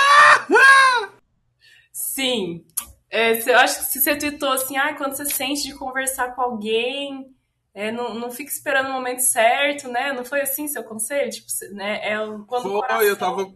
Sim. 1.92 2.64
É, 3.10 3.32
eu 3.50 3.58
acho 3.58 3.80
que 3.80 3.84
se 3.86 4.00
você 4.00 4.16
tweetou 4.16 4.50
assim, 4.50 4.76
ah, 4.78 4.94
quando 4.94 5.14
você 5.14 5.26
sente 5.26 5.64
de 5.64 5.74
conversar 5.74 6.34
com 6.34 6.40
alguém, 6.40 7.26
é, 7.74 7.90
não, 7.90 8.14
não 8.14 8.30
fica 8.30 8.50
esperando 8.50 8.88
o 8.88 8.92
momento 8.92 9.20
certo, 9.20 9.88
né? 9.88 10.12
Não 10.12 10.24
foi 10.24 10.42
assim 10.42 10.68
seu 10.68 10.84
conselho? 10.84 11.30
Tipo, 11.30 11.48
né? 11.74 12.12
É 12.12 12.16
quando 12.46 12.62
Foi, 12.64 12.72
coração... 12.72 13.02
eu 13.02 13.16
tava. 13.16 13.54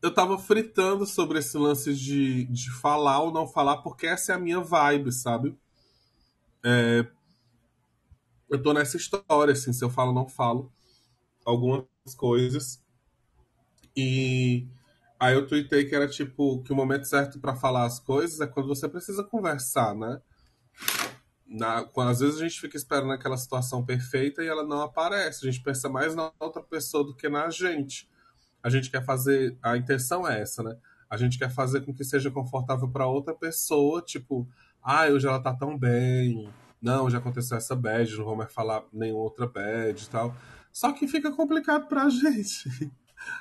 Eu 0.00 0.12
tava 0.12 0.38
fritando 0.38 1.06
sobre 1.06 1.38
esse 1.38 1.56
lance 1.56 1.94
de, 1.94 2.44
de 2.44 2.70
falar 2.70 3.20
ou 3.20 3.32
não 3.32 3.48
falar, 3.48 3.78
porque 3.78 4.06
essa 4.06 4.32
é 4.32 4.34
a 4.34 4.38
minha 4.38 4.60
vibe, 4.60 5.10
sabe? 5.10 5.56
É, 6.62 7.06
eu 8.50 8.62
tô 8.62 8.74
nessa 8.74 8.98
história, 8.98 9.52
assim, 9.52 9.72
se 9.72 9.82
eu 9.82 9.88
falo 9.88 10.10
ou 10.10 10.14
não 10.14 10.28
falo 10.28 10.70
algumas 11.44 11.86
coisas. 12.16 12.82
E 13.96 14.66
aí 15.18 15.34
eu 15.34 15.46
tuitei 15.46 15.86
que 15.86 15.94
era 15.94 16.06
tipo, 16.06 16.62
que 16.62 16.72
o 16.72 16.76
momento 16.76 17.04
certo 17.06 17.38
pra 17.40 17.56
falar 17.56 17.84
as 17.84 17.98
coisas 17.98 18.40
é 18.40 18.46
quando 18.46 18.68
você 18.68 18.86
precisa 18.86 19.24
conversar, 19.24 19.94
né? 19.94 20.20
Na, 21.46 21.88
às 22.08 22.20
vezes 22.20 22.40
a 22.40 22.42
gente 22.42 22.60
fica 22.60 22.76
esperando 22.76 23.12
aquela 23.12 23.36
situação 23.36 23.84
perfeita 23.84 24.42
e 24.42 24.46
ela 24.46 24.64
não 24.64 24.80
aparece. 24.80 25.46
A 25.46 25.50
gente 25.50 25.62
pensa 25.62 25.88
mais 25.88 26.14
na 26.14 26.32
outra 26.40 26.62
pessoa 26.62 27.04
do 27.04 27.14
que 27.14 27.28
na 27.28 27.50
gente. 27.50 28.08
A 28.62 28.70
gente 28.70 28.90
quer 28.90 29.04
fazer. 29.04 29.56
A 29.62 29.76
intenção 29.76 30.26
é 30.26 30.40
essa, 30.40 30.62
né? 30.62 30.76
A 31.08 31.16
gente 31.16 31.38
quer 31.38 31.50
fazer 31.50 31.82
com 31.82 31.94
que 31.94 32.02
seja 32.02 32.30
confortável 32.30 32.88
para 32.88 33.06
outra 33.06 33.34
pessoa, 33.34 34.00
tipo, 34.00 34.48
ah, 34.82 35.06
hoje 35.06 35.26
ela 35.26 35.40
tá 35.40 35.54
tão 35.54 35.78
bem. 35.78 36.50
Não, 36.80 37.08
já 37.08 37.18
aconteceu 37.18 37.56
essa 37.56 37.76
bad, 37.76 38.16
não 38.16 38.24
vou 38.24 38.36
mais 38.36 38.52
falar 38.52 38.84
nenhuma 38.92 39.20
outra 39.22 39.46
bad 39.46 40.02
e 40.02 40.08
tal. 40.08 40.34
Só 40.72 40.92
que 40.92 41.06
fica 41.06 41.30
complicado 41.30 41.86
pra 41.86 42.08
gente. 42.10 42.90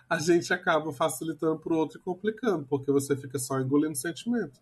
A 0.09 0.19
gente 0.19 0.53
acaba 0.53 0.93
facilitando 0.93 1.59
pro 1.59 1.75
outro 1.75 1.99
e 1.99 2.01
complicando, 2.01 2.65
porque 2.65 2.91
você 2.91 3.17
fica 3.17 3.39
só 3.39 3.59
engolindo 3.59 3.95
sentimento. 3.95 4.61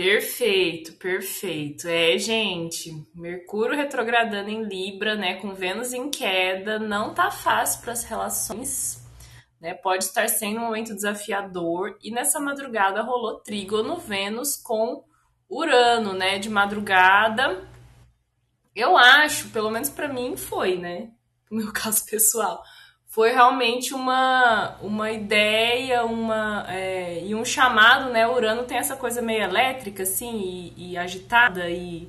Perfeito, 0.00 0.94
perfeito. 0.94 1.86
É, 1.86 2.16
gente, 2.16 3.06
Mercúrio 3.14 3.76
retrogradando 3.76 4.48
em 4.48 4.62
Libra, 4.62 5.14
né, 5.14 5.34
com 5.34 5.52
Vênus 5.52 5.92
em 5.92 6.08
queda, 6.08 6.78
não 6.78 7.12
tá 7.12 7.30
fácil 7.30 7.82
para 7.82 7.92
as 7.92 8.04
relações, 8.04 9.06
né? 9.60 9.74
Pode 9.74 10.04
estar 10.04 10.26
sendo 10.26 10.58
um 10.58 10.64
momento 10.64 10.94
desafiador 10.94 11.98
e 12.02 12.10
nessa 12.10 12.40
madrugada 12.40 13.02
rolou 13.02 13.40
trígono 13.40 13.98
Vênus 13.98 14.56
com 14.56 15.04
Urano, 15.50 16.14
né, 16.14 16.38
de 16.38 16.48
madrugada. 16.48 17.68
Eu 18.74 18.96
acho, 18.96 19.50
pelo 19.50 19.70
menos 19.70 19.90
para 19.90 20.08
mim 20.08 20.34
foi, 20.34 20.78
né, 20.78 21.10
no 21.52 21.58
meu 21.58 21.72
caso 21.74 22.06
pessoal, 22.06 22.62
foi 23.10 23.32
realmente 23.32 23.92
uma, 23.92 24.76
uma 24.80 25.10
ideia, 25.10 26.04
uma 26.04 26.64
é, 26.68 27.24
e 27.24 27.34
um 27.34 27.44
chamado, 27.44 28.10
né? 28.10 28.26
Urano 28.28 28.62
tem 28.62 28.78
essa 28.78 28.94
coisa 28.94 29.20
meio 29.20 29.42
elétrica, 29.42 30.04
assim, 30.04 30.72
e, 30.76 30.92
e 30.92 30.96
agitada, 30.96 31.68
e 31.68 32.08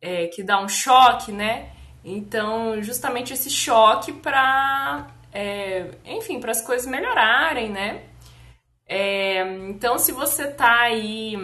é, 0.00 0.28
que 0.28 0.42
dá 0.42 0.58
um 0.58 0.68
choque, 0.68 1.30
né? 1.30 1.70
Então, 2.02 2.82
justamente 2.82 3.34
esse 3.34 3.50
choque 3.50 4.10
para, 4.10 5.06
é, 5.30 5.90
enfim, 6.06 6.40
para 6.40 6.52
as 6.52 6.62
coisas 6.62 6.86
melhorarem, 6.86 7.70
né? 7.70 8.04
É, 8.86 9.42
então, 9.68 9.98
se 9.98 10.12
você 10.12 10.50
tá 10.50 10.80
aí 10.80 11.36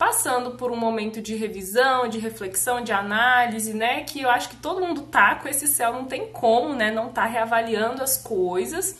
passando 0.00 0.52
por 0.52 0.72
um 0.72 0.76
momento 0.78 1.20
de 1.20 1.34
revisão, 1.34 2.08
de 2.08 2.18
reflexão, 2.18 2.80
de 2.82 2.90
análise, 2.90 3.74
né? 3.74 4.02
Que 4.02 4.22
eu 4.22 4.30
acho 4.30 4.48
que 4.48 4.56
todo 4.56 4.80
mundo 4.80 5.02
tá 5.02 5.34
com 5.34 5.46
esse 5.46 5.66
céu, 5.66 5.92
não 5.92 6.06
tem 6.06 6.32
como, 6.32 6.74
né? 6.74 6.90
Não 6.90 7.10
tá 7.10 7.26
reavaliando 7.26 8.02
as 8.02 8.16
coisas, 8.16 8.96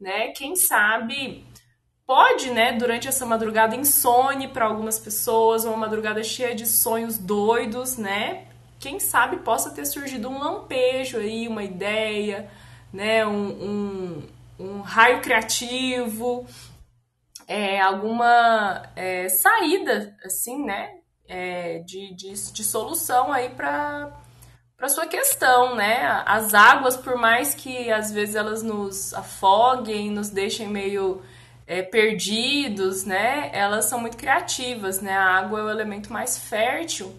né? 0.00 0.32
Quem 0.32 0.56
sabe 0.56 1.46
pode, 2.04 2.50
né? 2.50 2.72
Durante 2.72 3.06
essa 3.06 3.24
madrugada 3.24 3.76
insone 3.76 4.48
para 4.48 4.64
algumas 4.64 4.98
pessoas, 4.98 5.64
uma 5.64 5.76
madrugada 5.76 6.24
cheia 6.24 6.56
de 6.56 6.66
sonhos 6.66 7.16
doidos, 7.18 7.96
né? 7.96 8.46
Quem 8.80 8.98
sabe 8.98 9.36
possa 9.36 9.70
ter 9.70 9.86
surgido 9.86 10.28
um 10.28 10.40
lampejo 10.40 11.18
aí, 11.18 11.46
uma 11.46 11.62
ideia, 11.62 12.50
né? 12.92 13.24
Um, 13.24 13.46
um, 13.46 14.22
um 14.58 14.80
raio 14.80 15.20
criativo, 15.20 16.44
é, 17.46 17.80
alguma 17.80 18.82
é, 18.96 19.28
saída, 19.28 20.16
assim, 20.24 20.64
né, 20.64 20.90
é, 21.28 21.78
de, 21.80 22.14
de, 22.14 22.32
de, 22.52 22.64
solução 22.64 23.32
aí 23.32 23.50
para 23.50 24.20
para 24.76 24.88
sua 24.88 25.06
questão, 25.06 25.76
né? 25.76 26.24
As 26.26 26.54
águas, 26.54 26.96
por 26.96 27.16
mais 27.16 27.54
que 27.54 27.92
às 27.92 28.10
vezes 28.10 28.34
elas 28.34 28.64
nos 28.64 29.14
afoguem, 29.14 30.10
nos 30.10 30.28
deixem 30.28 30.68
meio 30.68 31.22
é, 31.68 31.82
perdidos, 31.82 33.04
né? 33.04 33.48
Elas 33.52 33.84
são 33.84 34.00
muito 34.00 34.16
criativas, 34.16 35.00
né? 35.00 35.12
A 35.12 35.36
água 35.36 35.60
é 35.60 35.62
o 35.62 35.70
elemento 35.70 36.12
mais 36.12 36.36
fértil. 36.36 37.14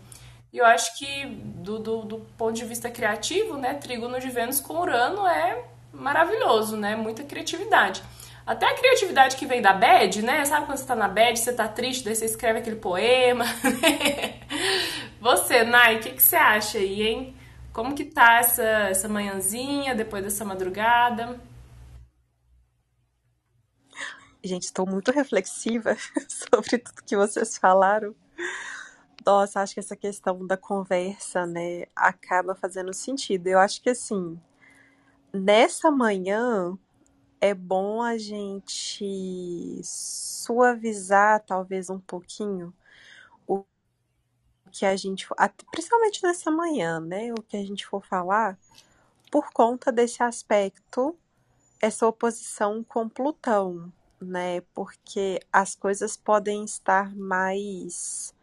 E 0.51 0.58
eu 0.58 0.65
acho 0.65 0.98
que 0.98 1.25
do, 1.25 1.80
do, 1.80 2.01
do 2.01 2.18
ponto 2.38 2.53
de 2.53 2.65
vista 2.65 2.89
criativo, 2.92 3.56
né? 3.56 3.75
Trígono 3.75 4.20
de 4.20 4.30
Vênus 4.30 4.60
com 4.60 4.82
Urano 4.82 5.25
é 5.25 5.63
maravilhoso, 5.94 6.75
né? 6.75 6.96
Muita 6.98 7.24
criatividade. 7.24 8.03
Até 8.45 8.65
a 8.65 8.75
criatividade 8.75 9.38
que 9.38 9.45
vem 9.45 9.62
da 9.62 9.71
bad, 9.71 10.21
né? 10.21 10.43
Sabe 10.43 10.65
quando 10.65 10.77
você 10.77 10.85
tá 10.85 10.95
na 10.95 11.07
bad, 11.07 11.39
você 11.39 11.53
tá 11.53 11.67
triste, 11.67 12.03
daí 12.03 12.15
você 12.15 12.25
escreve 12.25 12.59
aquele 12.59 12.75
poema. 12.75 13.45
você, 15.19 15.63
Nai, 15.63 15.97
o 15.97 16.00
que, 16.01 16.12
que 16.12 16.21
você 16.21 16.35
acha 16.35 16.77
aí, 16.77 17.03
hein? 17.03 17.38
Como 17.71 17.95
que 17.95 18.03
tá 18.05 18.39
essa, 18.39 18.63
essa 18.63 19.07
manhãzinha, 19.07 19.95
depois 19.95 20.23
dessa 20.23 20.43
madrugada? 20.43 21.39
Gente, 24.43 24.63
estou 24.63 24.85
muito 24.85 25.09
reflexiva 25.09 25.95
sobre 26.27 26.77
tudo 26.77 27.03
que 27.05 27.15
vocês 27.15 27.57
falaram. 27.57 28.13
Nossa, 29.25 29.62
acho 29.62 29.73
que 29.73 29.79
essa 29.79 29.95
questão 29.95 30.45
da 30.45 30.57
conversa, 30.57 31.45
né, 31.45 31.85
acaba 31.95 32.53
fazendo 32.53 32.93
sentido. 32.93 33.47
Eu 33.47 33.57
acho 33.57 33.81
que, 33.81 33.89
assim, 33.89 34.38
nessa 35.33 35.89
manhã, 35.89 36.77
é 37.43 37.53
bom 37.53 38.01
a 38.01 38.17
gente 38.17 39.81
suavizar 39.83 41.43
talvez 41.45 41.89
um 41.89 42.00
pouquinho 42.00 42.73
o 43.45 43.65
que 44.71 44.85
a 44.85 44.95
gente, 44.95 45.27
principalmente 45.69 46.23
nessa 46.23 46.50
manhã, 46.50 47.01
né? 47.01 47.33
O 47.33 47.41
que 47.41 47.57
a 47.57 47.65
gente 47.65 47.85
for 47.85 48.01
falar, 48.01 48.57
por 49.29 49.51
conta 49.51 49.91
desse 49.91 50.23
aspecto, 50.23 51.17
essa 51.81 52.07
oposição 52.07 52.81
com 52.81 53.09
Plutão, 53.09 53.91
né? 54.21 54.62
Porque 54.73 55.41
as 55.51 55.75
coisas 55.75 56.15
podem 56.15 56.63
estar 56.63 57.13
mais 57.13 58.33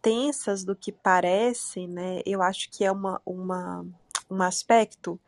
tensas 0.00 0.64
do 0.64 0.74
que 0.74 0.90
parecem, 0.90 1.86
né? 1.86 2.22
Eu 2.24 2.40
acho 2.40 2.70
que 2.70 2.82
é 2.82 2.90
uma, 2.90 3.20
uma, 3.26 3.84
um 4.30 4.40
aspecto 4.40 5.20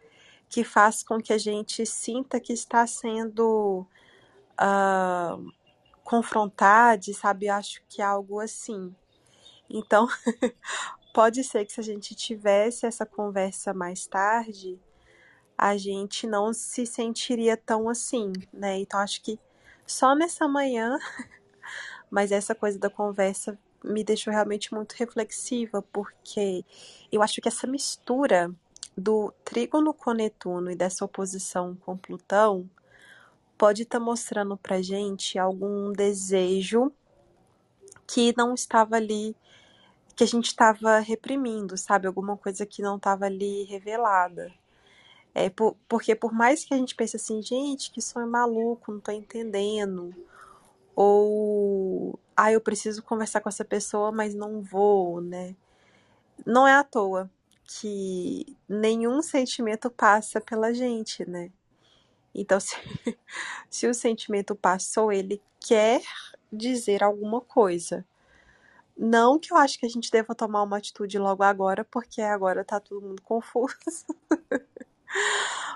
que 0.49 0.65
faz 0.65 1.03
com 1.03 1.21
que 1.21 1.33
a 1.33 1.39
gente 1.39 1.85
sinta 1.85 2.41
que 2.41 2.53
está 2.53 2.87
sendo 2.87 3.87
uh, 4.61 5.53
confrontado, 6.03 7.13
sabe? 7.15 7.47
Eu 7.47 7.55
acho 7.55 7.83
que 7.89 8.01
é 8.01 8.05
algo 8.05 8.41
assim. 8.41 8.95
Então, 9.69 10.07
pode 11.15 11.43
ser 11.43 11.65
que 11.65 11.73
se 11.73 11.81
a 11.81 11.85
gente 11.85 12.15
tivesse 12.15 12.87
essa 12.87 13.07
conversa 13.07 13.73
mais 13.73 14.07
tarde, 14.07 14.79
a 15.57 15.77
gente 15.77 16.27
não 16.27 16.53
se 16.53 16.85
sentiria 16.85 17.57
tão 17.57 17.89
assim, 17.89 18.33
né? 18.53 18.79
Então, 18.79 19.01
acho 19.01 19.23
que 19.23 19.39
só 19.87 20.15
nessa 20.15 20.47
manhã, 20.49 20.99
mas 22.11 22.33
essa 22.33 22.55
coisa 22.55 22.79
da 22.79 22.91
conversa 22.91 23.59
me 23.83 24.03
deixou 24.03 24.33
realmente 24.33 24.73
muito 24.73 24.93
reflexiva, 24.93 25.83
porque 25.83 26.65
eu 27.13 27.23
acho 27.23 27.41
que 27.41 27.49
essa 27.49 27.67
mistura 27.67 28.55
do 28.97 29.33
trígono 29.45 29.93
com 29.93 30.13
Netuno 30.13 30.71
e 30.71 30.77
dessa 30.77 31.05
oposição 31.05 31.77
com 31.85 31.97
Plutão 31.97 32.69
pode 33.59 33.83
estar 33.83 33.99
tá 33.99 34.05
mostrando 34.05 34.57
pra 34.57 34.83
gente 34.83 35.39
algum 35.39 35.93
desejo 35.93 36.93
que 38.07 38.35
não 38.37 38.55
estava 38.55 38.97
ali 38.97 39.35
que 40.15 40.23
a 40.23 40.27
gente 40.27 40.47
estava 40.47 41.01
reprimindo, 41.01 41.77
sabe? 41.77 42.07
Alguma 42.07 42.37
coisa 42.37 42.65
que 42.65 42.83
não 42.83 42.97
estava 42.97 43.27
ali 43.27 43.65
revelada. 43.65 44.53
É, 45.35 45.51
por, 45.51 45.77
porque 45.89 46.15
por 46.15 46.33
mais 46.33 46.65
que 46.65 46.73
a 46.73 46.77
gente 46.77 46.95
pense 46.95 47.17
assim, 47.17 47.43
gente, 47.43 47.91
que 47.91 48.01
sonho 48.01 48.29
maluco, 48.29 48.93
não 48.93 49.01
tô 49.01 49.11
entendendo. 49.11 50.15
Ou, 50.95 52.19
ah, 52.37 52.53
eu 52.53 52.61
preciso 52.61 53.03
conversar 53.03 53.41
com 53.41 53.49
essa 53.49 53.65
pessoa, 53.65 54.13
mas 54.13 54.35
não 54.35 54.63
vou, 54.63 55.21
né? 55.21 55.57
Não 56.47 56.67
é 56.67 56.75
à 56.75 56.85
toa 56.85 57.31
que 57.65 58.57
nenhum 58.69 59.23
sentimento 59.23 59.91
passa 59.91 60.41
pela 60.41 60.73
gente, 60.75 61.29
né? 61.29 61.51
Então, 62.35 62.59
se, 62.61 62.77
se 63.71 63.87
o 63.87 63.95
sentimento 63.95 64.55
passou, 64.55 65.13
ele 65.13 65.41
quer 65.61 66.03
dizer 66.53 67.03
alguma 67.03 67.41
coisa. 67.41 68.05
Não 68.97 69.39
que 69.39 69.53
eu 69.53 69.57
acho 69.57 69.79
que 69.79 69.87
a 69.87 69.89
gente 69.89 70.11
deva 70.11 70.35
tomar 70.35 70.63
uma 70.63 70.79
atitude 70.79 71.19
logo 71.19 71.43
agora, 71.43 71.85
porque 71.85 72.23
agora 72.23 72.65
tá 72.65 72.79
todo 72.81 73.03
mundo 73.03 73.23
confuso. 73.25 74.07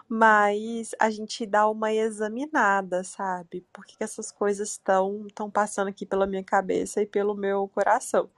Mas 0.08 0.94
a 0.98 1.10
gente 1.10 1.44
dá 1.46 1.68
uma 1.68 1.92
examinada, 1.92 3.04
sabe? 3.04 3.66
Por 3.72 3.84
que, 3.84 3.96
que 3.96 4.04
essas 4.04 4.30
coisas 4.32 4.70
estão 4.70 5.26
estão 5.26 5.50
passando 5.50 5.88
aqui 5.88 6.06
pela 6.06 6.26
minha 6.26 6.42
cabeça 6.44 7.02
e 7.02 7.06
pelo 7.06 7.34
meu 7.34 7.68
coração. 7.68 8.30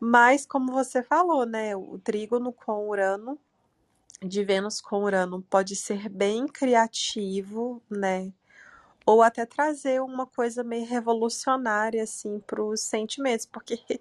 Mas, 0.00 0.46
como 0.46 0.72
você 0.72 1.02
falou, 1.02 1.44
né? 1.44 1.76
O 1.76 1.98
trígono 1.98 2.52
com 2.52 2.88
Urano, 2.88 3.38
de 4.22 4.42
Vênus 4.44 4.80
com 4.80 5.04
Urano, 5.04 5.42
pode 5.42 5.76
ser 5.76 6.08
bem 6.08 6.46
criativo, 6.48 7.82
né? 7.90 8.32
Ou 9.06 9.22
até 9.22 9.44
trazer 9.46 10.00
uma 10.00 10.26
coisa 10.26 10.64
meio 10.64 10.86
revolucionária, 10.86 12.02
assim, 12.02 12.40
para 12.46 12.62
os 12.64 12.80
sentimentos, 12.80 13.46
porque 13.46 13.78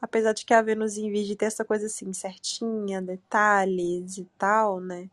apesar 0.00 0.32
de 0.34 0.44
que 0.46 0.54
a 0.54 0.62
Vênus 0.62 0.96
em 0.98 1.10
Virgem 1.10 1.36
tem 1.36 1.46
essa 1.48 1.64
coisa 1.64 1.86
assim, 1.86 2.12
certinha, 2.12 3.02
detalhes 3.02 4.18
e 4.18 4.24
tal, 4.38 4.80
né? 4.80 5.10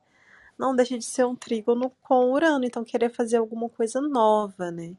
Não 0.57 0.75
deixa 0.75 0.97
de 0.97 1.05
ser 1.05 1.25
um 1.25 1.35
trígono 1.35 1.91
com 2.03 2.31
Urano, 2.31 2.65
então 2.65 2.83
querer 2.83 3.09
fazer 3.09 3.37
alguma 3.37 3.69
coisa 3.69 4.01
nova, 4.01 4.69
né? 4.71 4.95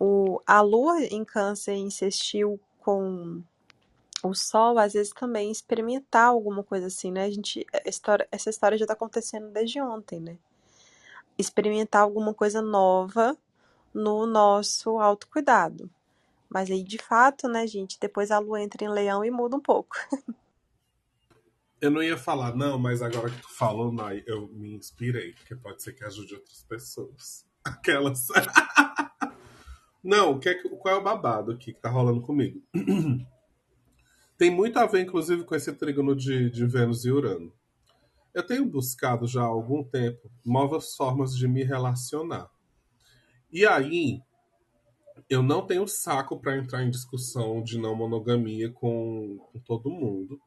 O, 0.00 0.40
a 0.46 0.60
Lua 0.62 1.02
em 1.04 1.24
Câncer 1.24 1.74
insistiu 1.74 2.58
com 2.80 3.42
o 4.22 4.34
Sol, 4.34 4.78
às 4.78 4.92
vezes 4.92 5.12
também 5.12 5.50
experimentar 5.50 6.28
alguma 6.28 6.62
coisa 6.62 6.86
assim, 6.86 7.10
né? 7.10 7.24
A 7.24 7.30
gente, 7.30 7.66
história, 7.84 8.26
essa 8.30 8.50
história 8.50 8.76
já 8.76 8.84
está 8.84 8.94
acontecendo 8.94 9.48
desde 9.50 9.80
ontem, 9.80 10.20
né? 10.20 10.36
Experimentar 11.36 12.02
alguma 12.02 12.34
coisa 12.34 12.60
nova 12.60 13.36
no 13.94 14.26
nosso 14.26 14.98
autocuidado. 14.98 15.90
Mas 16.48 16.70
aí, 16.70 16.82
de 16.82 16.98
fato, 16.98 17.46
né, 17.48 17.66
gente, 17.66 17.98
depois 18.00 18.30
a 18.30 18.38
lua 18.38 18.62
entra 18.62 18.84
em 18.84 18.88
leão 18.88 19.24
e 19.24 19.30
muda 19.30 19.56
um 19.56 19.60
pouco. 19.60 19.96
Eu 21.80 21.92
não 21.92 22.02
ia 22.02 22.16
falar, 22.16 22.56
não, 22.56 22.76
mas 22.76 23.02
agora 23.02 23.30
que 23.30 23.40
tu 23.40 23.54
falou, 23.54 23.92
Nai, 23.92 24.24
eu 24.26 24.48
me 24.48 24.74
inspirei, 24.74 25.32
porque 25.32 25.54
pode 25.54 25.80
ser 25.80 25.92
que 25.92 26.02
ajude 26.02 26.34
outras 26.34 26.64
pessoas. 26.64 27.46
Aquelas. 27.62 28.26
não, 30.02 30.40
que 30.40 30.48
é, 30.48 30.54
qual 30.54 30.96
é 30.96 30.98
o 30.98 31.02
babado 31.02 31.52
aqui 31.52 31.72
que 31.72 31.80
tá 31.80 31.88
rolando 31.88 32.20
comigo? 32.20 32.60
Tem 34.38 34.52
muito 34.52 34.78
a 34.78 34.86
ver, 34.86 35.00
inclusive, 35.00 35.42
com 35.42 35.56
esse 35.56 35.72
trígono 35.72 36.14
de, 36.14 36.48
de 36.48 36.64
Vênus 36.64 37.04
e 37.04 37.10
Urano. 37.10 37.52
Eu 38.32 38.46
tenho 38.46 38.64
buscado 38.64 39.26
já 39.26 39.42
há 39.42 39.46
algum 39.46 39.82
tempo 39.82 40.30
novas 40.46 40.94
formas 40.94 41.36
de 41.36 41.48
me 41.48 41.64
relacionar. 41.64 42.48
E 43.50 43.66
aí, 43.66 44.22
eu 45.28 45.42
não 45.42 45.66
tenho 45.66 45.88
saco 45.88 46.38
para 46.38 46.56
entrar 46.56 46.84
em 46.84 46.90
discussão 46.90 47.60
de 47.64 47.78
não 47.78 47.96
monogamia 47.96 48.70
com, 48.70 49.38
com, 49.38 49.58
todo 49.58 49.90
mundo, 49.90 50.40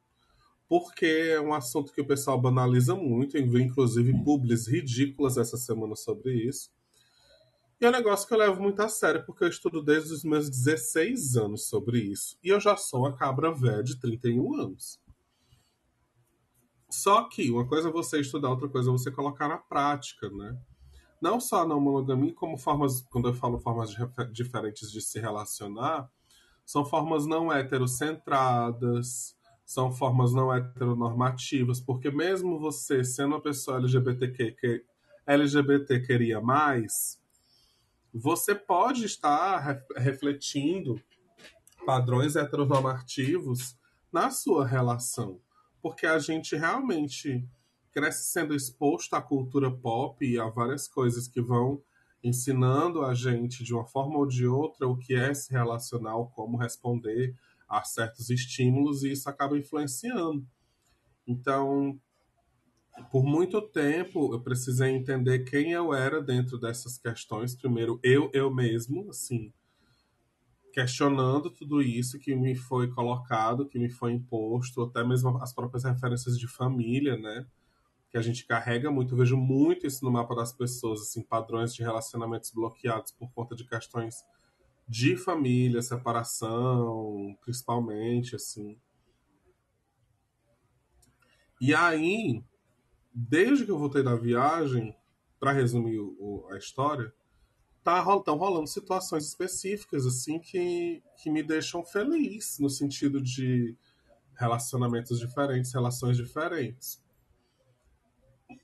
porque 0.69 1.33
é 1.33 1.41
um 1.41 1.53
assunto 1.53 1.91
que 1.91 1.99
o 1.99 2.07
pessoal 2.07 2.39
banaliza 2.39 2.95
muito, 2.95 3.37
e 3.37 3.41
vi 3.41 3.61
inclusive 3.61 4.23
publis 4.23 4.67
ridículas 4.67 5.37
essa 5.37 5.57
semana 5.57 5.97
sobre 5.97 6.33
isso. 6.33 6.71
E 7.81 7.85
é 7.85 7.89
um 7.89 7.91
negócio 7.91 8.27
que 8.27 8.33
eu 8.33 8.37
levo 8.37 8.61
muito 8.61 8.79
a 8.81 8.87
sério, 8.87 9.25
porque 9.25 9.43
eu 9.43 9.49
estudo 9.49 9.81
desde 9.81 10.13
os 10.13 10.23
meus 10.23 10.49
16 10.49 11.35
anos 11.35 11.67
sobre 11.67 11.99
isso. 11.99 12.37
E 12.43 12.49
eu 12.49 12.59
já 12.59 12.77
sou 12.77 13.01
uma 13.01 13.15
cabra 13.15 13.51
velha 13.51 13.83
de 13.83 13.99
31 13.99 14.53
anos. 14.53 15.01
Só 16.89 17.27
que 17.27 17.49
uma 17.49 17.67
coisa 17.67 17.89
é 17.89 17.91
você 17.91 18.19
estudar, 18.19 18.49
outra 18.49 18.69
coisa 18.69 18.89
é 18.89 18.91
você 18.91 19.09
colocar 19.09 19.47
na 19.47 19.57
prática, 19.57 20.29
né? 20.29 20.57
não 21.21 21.39
só 21.39 21.65
na 21.65 21.75
monogamia, 21.75 22.33
como 22.33 22.57
formas, 22.57 23.01
quando 23.03 23.29
eu 23.29 23.33
falo 23.33 23.59
formas 23.59 23.95
diferentes 24.31 24.91
de 24.91 24.99
se 24.99 25.19
relacionar, 25.19 26.09
são 26.65 26.83
formas 26.83 27.27
não 27.27 27.53
heterocentradas, 27.53 29.37
são 29.63 29.91
formas 29.91 30.33
não 30.33 30.51
heteronormativas, 30.51 31.79
porque 31.79 32.09
mesmo 32.09 32.59
você 32.59 33.03
sendo 33.03 33.35
uma 33.35 33.41
pessoa 33.41 33.77
LGBTQ 33.77 34.51
que 34.53 34.83
LGBT 35.27 35.99
queria 35.99 36.41
mais, 36.41 37.20
você 38.13 38.53
pode 38.53 39.05
estar 39.05 39.83
refletindo 39.95 41.01
padrões 41.85 42.35
heteronormativos 42.35 43.77
na 44.11 44.29
sua 44.29 44.65
relação, 44.65 45.39
porque 45.81 46.05
a 46.05 46.19
gente 46.19 46.55
realmente 46.55 47.47
cresce 47.91 48.31
sendo 48.31 48.55
exposto 48.55 49.13
à 49.15 49.21
cultura 49.21 49.71
pop 49.71 50.25
e 50.25 50.39
a 50.39 50.47
várias 50.47 50.87
coisas 50.87 51.27
que 51.27 51.41
vão 51.41 51.81
ensinando 52.23 53.03
a 53.03 53.13
gente 53.13 53.63
de 53.63 53.73
uma 53.73 53.85
forma 53.85 54.17
ou 54.17 54.27
de 54.27 54.45
outra 54.45 54.87
o 54.87 54.97
que 54.97 55.15
é 55.15 55.33
se 55.33 55.51
relacionar, 55.51 56.13
como 56.33 56.57
responder 56.57 57.35
a 57.67 57.83
certos 57.83 58.29
estímulos 58.29 59.03
e 59.03 59.11
isso 59.11 59.29
acaba 59.29 59.57
influenciando. 59.57 60.45
Então, 61.25 61.99
por 63.09 63.23
muito 63.23 63.61
tempo 63.61 64.33
eu 64.33 64.41
precisei 64.41 64.91
entender 64.91 65.39
quem 65.39 65.71
eu 65.71 65.93
era 65.93 66.21
dentro 66.21 66.57
dessas 66.57 66.97
questões. 66.97 67.55
Primeiro, 67.55 67.99
eu, 68.03 68.29
eu 68.33 68.53
mesmo, 68.53 69.09
assim, 69.09 69.53
questionando 70.73 71.49
tudo 71.49 71.81
isso 71.81 72.19
que 72.19 72.35
me 72.35 72.55
foi 72.55 72.89
colocado, 72.89 73.67
que 73.67 73.79
me 73.79 73.89
foi 73.89 74.13
imposto, 74.13 74.83
até 74.83 75.03
mesmo 75.03 75.37
as 75.41 75.53
próprias 75.53 75.83
referências 75.83 76.37
de 76.37 76.47
família, 76.47 77.17
né? 77.17 77.45
que 78.11 78.17
a 78.17 78.21
gente 78.21 78.45
carrega 78.45 78.91
muito. 78.91 79.13
Eu 79.13 79.17
vejo 79.17 79.37
muito 79.37 79.87
isso 79.87 80.03
no 80.03 80.11
mapa 80.11 80.35
das 80.35 80.51
pessoas, 80.51 81.01
assim, 81.01 81.23
padrões 81.23 81.73
de 81.73 81.81
relacionamentos 81.81 82.51
bloqueados 82.51 83.13
por 83.13 83.31
conta 83.31 83.55
de 83.55 83.65
questões 83.65 84.25
de 84.85 85.15
família, 85.15 85.81
separação, 85.81 87.37
principalmente, 87.41 88.35
assim. 88.35 88.77
E 91.61 91.73
aí, 91.73 92.43
desde 93.13 93.65
que 93.65 93.71
eu 93.71 93.77
voltei 93.77 94.03
da 94.03 94.15
viagem, 94.15 94.95
para 95.39 95.51
resumir 95.51 95.99
o, 95.99 96.47
a 96.51 96.57
história, 96.57 97.11
tá, 97.83 98.05
estão 98.15 98.37
rolando 98.37 98.67
situações 98.67 99.27
específicas, 99.27 100.05
assim, 100.05 100.39
que, 100.39 101.01
que 101.17 101.29
me 101.31 101.41
deixam 101.41 101.83
feliz, 101.83 102.59
no 102.59 102.69
sentido 102.69 103.21
de 103.21 103.75
relacionamentos 104.35 105.19
diferentes, 105.19 105.73
relações 105.73 106.17
diferentes 106.17 107.01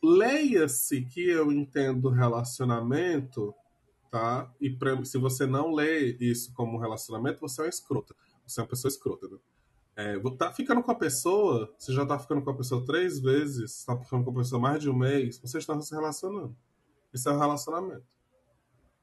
leia-se 0.04 1.02
que 1.06 1.30
eu 1.30 1.52
entendo 1.52 2.10
relacionamento, 2.10 3.54
tá? 4.12 4.52
E 4.60 4.70
pra, 4.70 5.04
se 5.06 5.18
você 5.18 5.46
não 5.46 5.74
lê 5.74 6.16
isso 6.20 6.54
como 6.54 6.78
relacionamento, 6.78 7.40
você 7.40 7.62
é 7.62 7.64
uma 7.66 7.70
escrota. 7.70 8.16
Você 8.46 8.60
é 8.60 8.64
uma 8.64 8.70
pessoa 8.70 8.90
escrota, 8.90 9.28
né? 9.28 9.38
É, 9.98 10.16
tá 10.38 10.54
ficando 10.54 10.84
com 10.84 10.92
a 10.92 10.96
pessoa, 10.96 11.74
você 11.76 11.92
já 11.92 12.06
tá 12.06 12.20
ficando 12.20 12.44
com 12.44 12.52
a 12.52 12.56
pessoa 12.56 12.86
três 12.86 13.20
vezes, 13.20 13.84
tá 13.84 13.98
ficando 13.98 14.24
com 14.24 14.30
a 14.30 14.36
pessoa 14.36 14.62
mais 14.62 14.80
de 14.80 14.88
um 14.92 14.96
mês, 14.96 15.40
você 15.40 15.58
está 15.58 15.82
se 15.82 15.96
relacionando. 15.96 16.56
Isso 17.12 17.28
é 17.28 17.34
um 17.34 17.40
relacionamento. 17.40 18.06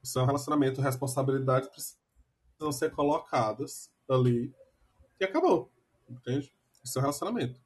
Isso 0.01 0.17
é 0.17 0.23
um 0.23 0.25
relacionamento, 0.25 0.79
responsabilidades 0.79 1.67
precisam 1.67 2.71
ser 2.71 2.91
colocadas 2.91 3.91
ali 4.09 4.55
e 5.19 5.25
acabou. 5.25 5.69
Entende? 6.09 6.55
Isso 6.81 6.97
é 6.97 6.99
um 6.99 7.01
relacionamento. 7.01 7.59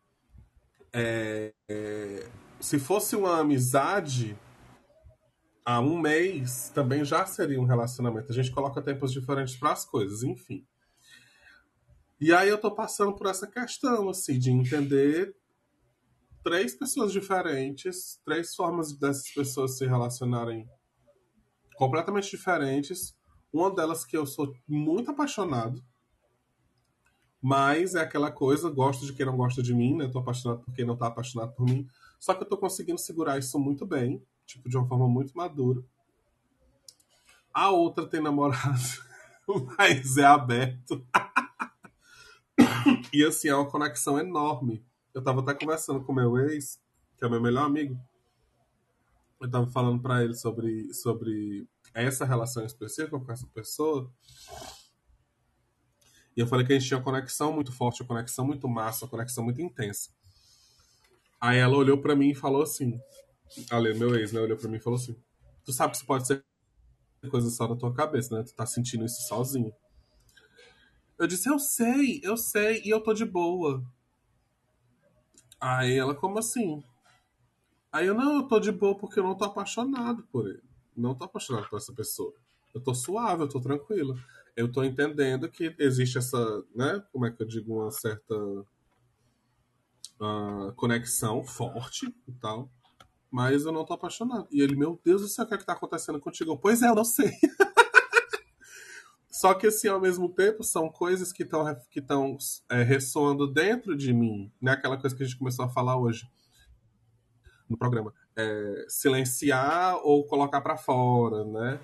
É, 0.91 1.53
é, 1.69 2.27
se 2.59 2.79
fosse 2.79 3.15
uma 3.15 3.41
amizade, 3.41 4.35
há 5.63 5.79
um 5.79 5.99
mês 5.99 6.71
também 6.73 7.05
já 7.05 7.27
seria 7.27 7.61
um 7.61 7.65
relacionamento. 7.65 8.31
A 8.31 8.35
gente 8.35 8.49
coloca 8.49 8.81
tempos 8.81 9.13
diferentes 9.13 9.55
para 9.55 9.71
as 9.71 9.85
coisas, 9.85 10.23
enfim. 10.23 10.65
E 12.21 12.33
aí 12.33 12.49
eu 12.49 12.57
tô 12.57 12.69
passando 12.69 13.13
por 13.13 13.27
essa 13.27 13.47
questão, 13.47 14.09
assim, 14.09 14.37
de 14.37 14.51
entender 14.51 15.33
três 16.43 16.75
pessoas 16.75 17.13
diferentes, 17.13 18.19
três 18.25 18.53
formas 18.53 18.91
dessas 18.91 19.29
pessoas 19.31 19.77
se 19.77 19.85
relacionarem 19.85 20.67
completamente 21.75 22.29
diferentes. 22.29 23.17
Uma 23.53 23.73
delas 23.73 24.03
que 24.05 24.17
eu 24.17 24.25
sou 24.25 24.53
muito 24.67 25.11
apaixonado, 25.11 25.81
mas 27.41 27.95
é 27.95 28.01
aquela 28.01 28.29
coisa, 28.29 28.69
gosto 28.69 29.05
de 29.05 29.13
quem 29.13 29.25
não 29.25 29.37
gosta 29.37 29.63
de 29.63 29.73
mim, 29.73 29.95
né? 29.95 30.09
Tô 30.09 30.19
apaixonado 30.19 30.59
por 30.59 30.73
quem 30.73 30.85
não 30.85 30.97
tá 30.97 31.07
apaixonado 31.07 31.53
por 31.53 31.65
mim. 31.65 31.87
Só 32.19 32.33
que 32.33 32.43
eu 32.43 32.47
tô 32.47 32.57
conseguindo 32.57 32.99
segurar 32.99 33.39
isso 33.39 33.57
muito 33.57 33.85
bem, 33.85 34.21
tipo, 34.45 34.67
de 34.67 34.77
uma 34.77 34.85
forma 34.85 35.07
muito 35.07 35.35
madura. 35.37 35.81
A 37.53 37.71
outra 37.71 38.05
tem 38.05 38.21
namorado, 38.21 38.83
mas 39.77 40.17
é 40.17 40.25
aberto. 40.25 41.01
E 43.11 43.23
assim, 43.25 43.47
é 43.47 43.55
uma 43.55 43.69
conexão 43.69 44.19
enorme. 44.19 44.85
Eu 45.13 45.23
tava 45.23 45.41
até 45.41 45.53
conversando 45.53 46.03
com 46.03 46.13
meu 46.13 46.37
ex, 46.37 46.79
que 47.17 47.25
é 47.25 47.29
meu 47.29 47.41
melhor 47.41 47.65
amigo. 47.65 47.99
Eu 49.41 49.49
tava 49.49 49.67
falando 49.67 50.01
para 50.01 50.23
ele 50.23 50.33
sobre, 50.33 50.93
sobre 50.93 51.67
essa 51.93 52.25
relação 52.25 52.65
específica 52.65 53.19
com 53.19 53.31
essa 53.31 53.47
pessoa. 53.47 54.11
E 56.35 56.41
eu 56.41 56.47
falei 56.47 56.65
que 56.65 56.73
a 56.73 56.77
gente 56.77 56.87
tinha 56.87 56.97
uma 56.97 57.03
conexão 57.03 57.51
muito 57.51 57.71
forte, 57.71 58.01
uma 58.01 58.07
conexão 58.07 58.45
muito 58.45 58.67
massa, 58.67 59.05
uma 59.05 59.11
conexão 59.11 59.43
muito 59.43 59.61
intensa. 59.61 60.11
Aí 61.41 61.57
ela 61.57 61.75
olhou 61.75 61.97
para 61.97 62.15
mim 62.15 62.29
e 62.29 62.35
falou 62.35 62.61
assim: 62.61 62.99
Ale, 63.71 63.93
meu 63.93 64.15
ex, 64.15 64.31
né? 64.31 64.39
Olhou 64.39 64.57
pra 64.57 64.69
mim 64.69 64.77
e 64.77 64.81
falou 64.81 64.99
assim: 64.99 65.15
Tu 65.65 65.73
sabe 65.73 65.91
que 65.91 65.97
isso 65.97 66.05
pode 66.05 66.27
ser 66.27 66.43
coisa 67.29 67.49
só 67.49 67.67
na 67.67 67.75
tua 67.75 67.93
cabeça, 67.93 68.35
né? 68.37 68.43
Tu 68.43 68.53
tá 68.53 68.65
sentindo 68.65 69.05
isso 69.05 69.21
sozinho. 69.27 69.73
Eu 71.19 71.27
disse: 71.27 71.49
Eu 71.49 71.59
sei, 71.59 72.21
eu 72.23 72.37
sei, 72.37 72.81
e 72.83 72.89
eu 72.89 73.01
tô 73.01 73.13
de 73.13 73.25
boa. 73.25 73.83
Aí 75.59 75.97
ela, 75.97 76.15
como 76.15 76.39
assim? 76.39 76.81
Aí 77.91 78.07
eu, 78.07 78.15
não, 78.15 78.37
eu 78.37 78.43
tô 78.43 78.59
de 78.59 78.71
boa 78.71 78.97
porque 78.97 79.19
eu 79.19 79.23
não 79.23 79.35
tô 79.35 79.43
apaixonado 79.43 80.23
por 80.31 80.47
ele. 80.47 80.63
Não 80.95 81.13
tô 81.13 81.25
apaixonado 81.25 81.67
por 81.69 81.77
essa 81.77 81.93
pessoa. 81.93 82.33
Eu 82.73 82.81
tô 82.81 82.93
suave, 82.93 83.43
eu 83.43 83.49
tô 83.49 83.59
tranquilo. 83.59 84.17
Eu 84.55 84.71
tô 84.71 84.83
entendendo 84.83 85.49
que 85.49 85.75
existe 85.79 86.17
essa, 86.17 86.63
né? 86.73 87.03
Como 87.11 87.25
é 87.25 87.31
que 87.31 87.41
eu 87.41 87.47
digo? 87.47 87.81
Uma 87.81 87.91
certa 87.91 88.35
uh, 90.21 90.73
conexão 90.75 91.43
forte 91.43 92.13
e 92.27 92.31
tal 92.33 92.69
mas 93.31 93.65
eu 93.65 93.71
não 93.71 93.85
tô 93.85 93.93
apaixonado. 93.93 94.47
E 94.51 94.61
ele, 94.61 94.75
meu 94.75 94.99
Deus 95.03 95.21
do 95.21 95.27
céu, 95.27 95.45
o 95.45 95.47
que 95.47 95.53
é 95.53 95.57
que 95.57 95.65
tá 95.65 95.73
acontecendo 95.73 96.19
contigo? 96.19 96.57
Pois 96.57 96.81
é, 96.81 96.89
eu 96.89 96.95
não 96.95 97.05
sei. 97.05 97.31
Só 99.31 99.53
que, 99.53 99.67
assim, 99.67 99.87
ao 99.87 100.01
mesmo 100.01 100.27
tempo, 100.29 100.63
são 100.63 100.89
coisas 100.89 101.31
que 101.31 101.43
estão 101.43 101.75
que 101.89 102.03
é, 102.69 102.81
ressoando 102.81 103.51
dentro 103.51 103.95
de 103.95 104.11
mim. 104.11 104.51
Né? 104.61 104.71
Aquela 104.71 104.97
coisa 104.97 105.15
que 105.15 105.23
a 105.23 105.25
gente 105.25 105.37
começou 105.37 105.65
a 105.65 105.69
falar 105.69 105.97
hoje 105.97 106.27
no 107.69 107.77
programa. 107.77 108.13
É, 108.35 108.85
silenciar 108.87 109.97
ou 109.97 110.25
colocar 110.25 110.61
para 110.61 110.77
fora, 110.77 111.45
né? 111.45 111.79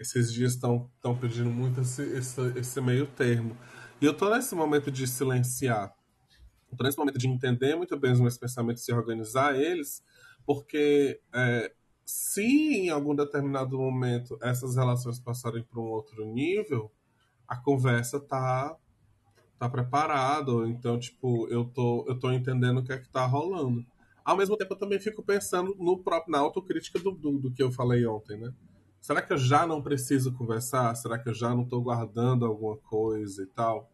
Esses 0.00 0.32
dias 0.32 0.54
estão 0.54 0.90
pedindo 1.20 1.50
muito 1.50 1.80
esse, 1.80 2.02
esse, 2.02 2.40
esse 2.56 2.80
meio 2.80 3.06
termo. 3.06 3.56
E 4.00 4.06
eu 4.06 4.14
tô 4.14 4.30
nesse 4.30 4.54
momento 4.54 4.90
de 4.90 5.06
silenciar. 5.06 5.92
Eu 6.70 6.76
tô 6.76 6.84
nesse 6.84 6.96
momento 6.96 7.18
de 7.18 7.26
entender 7.26 7.74
muito 7.74 7.98
bem 7.98 8.12
os 8.12 8.20
meus 8.20 8.38
pensamentos 8.38 8.86
e 8.86 8.92
organizar 8.92 9.58
eles 9.58 10.02
porque 10.48 11.20
é, 11.34 11.70
se 12.08 12.40
em 12.42 12.88
algum 12.88 13.14
determinado 13.14 13.76
momento 13.76 14.38
essas 14.40 14.76
relações 14.76 15.18
passarem 15.18 15.62
para 15.62 15.78
um 15.78 15.90
outro 15.90 16.24
nível, 16.24 16.90
a 17.46 17.54
conversa 17.54 18.18
tá 18.18 18.74
tá 19.58 19.68
preparada, 19.68 20.50
então 20.68 20.98
tipo, 20.98 21.46
eu 21.48 21.66
tô 21.66 22.06
eu 22.08 22.18
tô 22.18 22.32
entendendo 22.32 22.78
o 22.78 22.82
que 22.82 22.94
é 22.94 22.98
que 22.98 23.10
tá 23.10 23.26
rolando. 23.26 23.84
Ao 24.24 24.34
mesmo 24.34 24.56
tempo 24.56 24.72
eu 24.72 24.78
também 24.78 24.98
fico 24.98 25.22
pensando 25.22 25.76
no 25.78 26.02
próprio 26.02 26.32
na 26.32 26.38
autocrítica 26.38 26.98
do, 26.98 27.10
do, 27.10 27.38
do 27.38 27.52
que 27.52 27.62
eu 27.62 27.70
falei 27.70 28.06
ontem, 28.06 28.38
né? 28.40 28.54
Será 29.02 29.20
que 29.20 29.32
eu 29.34 29.38
já 29.38 29.66
não 29.66 29.82
preciso 29.82 30.32
conversar? 30.32 30.94
Será 30.94 31.18
que 31.18 31.28
eu 31.28 31.34
já 31.34 31.54
não 31.54 31.64
estou 31.64 31.82
guardando 31.82 32.46
alguma 32.46 32.78
coisa 32.78 33.42
e 33.42 33.46
tal? 33.48 33.90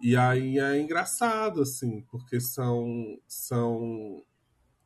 E 0.00 0.16
aí 0.16 0.60
é 0.60 0.80
engraçado, 0.80 1.60
assim, 1.60 2.02
porque 2.08 2.40
são, 2.40 3.18
são 3.26 4.22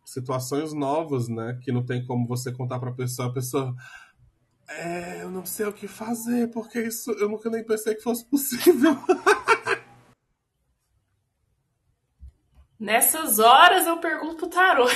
situações 0.04 0.72
novas, 0.72 1.28
né? 1.28 1.58
Que 1.62 1.72
não 1.72 1.84
tem 1.84 2.04
como 2.04 2.26
você 2.26 2.52
contar 2.52 2.78
para 2.78 2.90
a 2.90 2.94
pessoa, 2.94 3.28
a 3.28 3.32
pessoa. 3.32 3.74
É, 4.68 5.22
eu 5.22 5.30
não 5.30 5.44
sei 5.44 5.66
o 5.66 5.72
que 5.72 5.86
fazer, 5.86 6.50
porque 6.50 6.80
isso 6.80 7.10
eu 7.12 7.28
nunca 7.28 7.50
nem 7.50 7.64
pensei 7.64 7.94
que 7.94 8.02
fosse 8.02 8.24
possível. 8.24 8.96
Nessas 12.78 13.38
horas 13.38 13.86
eu 13.86 13.98
pergunto 13.98 14.46
tarô. 14.48 14.86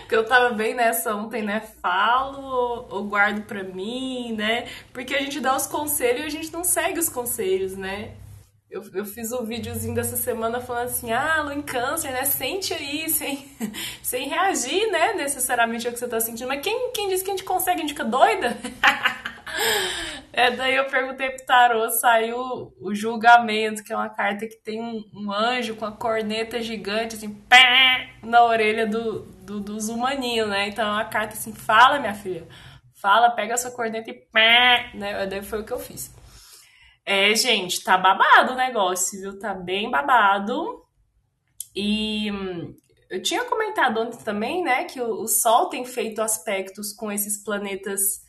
Porque 0.00 0.16
eu 0.16 0.26
tava 0.26 0.54
bem 0.54 0.74
nessa 0.74 1.14
ontem, 1.14 1.40
né? 1.40 1.60
Falo 1.60 2.88
ou 2.90 3.04
guardo 3.04 3.42
pra 3.42 3.62
mim, 3.62 4.32
né? 4.32 4.66
Porque 4.92 5.14
a 5.14 5.20
gente 5.20 5.38
dá 5.38 5.54
os 5.54 5.68
conselhos 5.68 6.22
e 6.22 6.26
a 6.26 6.30
gente 6.30 6.52
não 6.52 6.64
segue 6.64 6.98
os 6.98 7.08
conselhos, 7.08 7.76
né? 7.76 8.16
Eu, 8.70 8.84
eu 8.94 9.04
fiz 9.04 9.32
um 9.32 9.44
videozinho 9.44 9.96
dessa 9.96 10.16
semana 10.16 10.60
falando 10.60 10.84
assim, 10.84 11.10
ah, 11.10 11.42
Lua 11.42 11.54
em 11.54 11.60
câncer, 11.60 12.12
né? 12.12 12.24
Sente 12.24 12.72
aí, 12.72 13.10
sem, 13.10 13.44
sem 14.00 14.28
reagir, 14.28 14.88
né? 14.92 15.14
Necessariamente 15.14 15.88
ao 15.88 15.92
que 15.92 15.98
você 15.98 16.06
tá 16.06 16.20
sentindo. 16.20 16.46
Mas 16.46 16.62
quem, 16.62 16.92
quem 16.92 17.08
disse 17.08 17.24
que 17.24 17.30
a 17.30 17.34
gente 17.34 17.44
consegue? 17.44 17.78
A 17.78 17.80
gente 17.80 17.94
fica 17.94 18.04
doida? 18.04 18.56
é, 20.32 20.52
daí 20.52 20.76
eu 20.76 20.84
perguntei 20.84 21.30
pro 21.30 21.44
tarô, 21.44 21.90
saiu 21.90 22.72
o 22.80 22.94
julgamento, 22.94 23.82
que 23.82 23.92
é 23.92 23.96
uma 23.96 24.08
carta 24.08 24.46
que 24.46 24.62
tem 24.62 24.80
um, 24.80 25.02
um 25.12 25.32
anjo 25.32 25.74
com 25.74 25.84
a 25.84 25.90
corneta 25.90 26.62
gigante, 26.62 27.16
assim, 27.16 27.34
pé, 27.48 28.10
na 28.22 28.44
orelha 28.44 28.86
do, 28.86 29.22
do, 29.42 29.58
dos 29.58 29.88
humaninhos, 29.88 30.48
né? 30.48 30.68
Então 30.68 30.86
é 30.86 30.92
uma 30.92 31.04
carta 31.06 31.34
assim, 31.34 31.52
fala, 31.52 31.98
minha 31.98 32.14
filha, 32.14 32.46
fala, 32.94 33.30
pega 33.30 33.54
a 33.54 33.56
sua 33.56 33.72
corneta 33.72 34.10
e 34.10 34.14
pé, 34.14 34.90
né? 34.94 35.26
Daí 35.26 35.42
foi 35.42 35.60
o 35.60 35.64
que 35.64 35.72
eu 35.72 35.80
fiz. 35.80 36.19
É, 37.04 37.34
gente, 37.34 37.82
tá 37.82 37.96
babado 37.96 38.52
o 38.52 38.56
negócio, 38.56 39.20
viu? 39.20 39.38
Tá 39.38 39.54
bem 39.54 39.90
babado. 39.90 40.84
E 41.74 42.30
hum, 42.30 42.74
eu 43.08 43.22
tinha 43.22 43.44
comentado 43.44 44.00
ontem 44.00 44.18
também, 44.18 44.62
né, 44.62 44.84
que 44.84 45.00
o, 45.00 45.22
o 45.22 45.28
Sol 45.28 45.68
tem 45.68 45.84
feito 45.84 46.22
aspectos 46.22 46.92
com 46.92 47.10
esses 47.10 47.42
planetas 47.42 48.22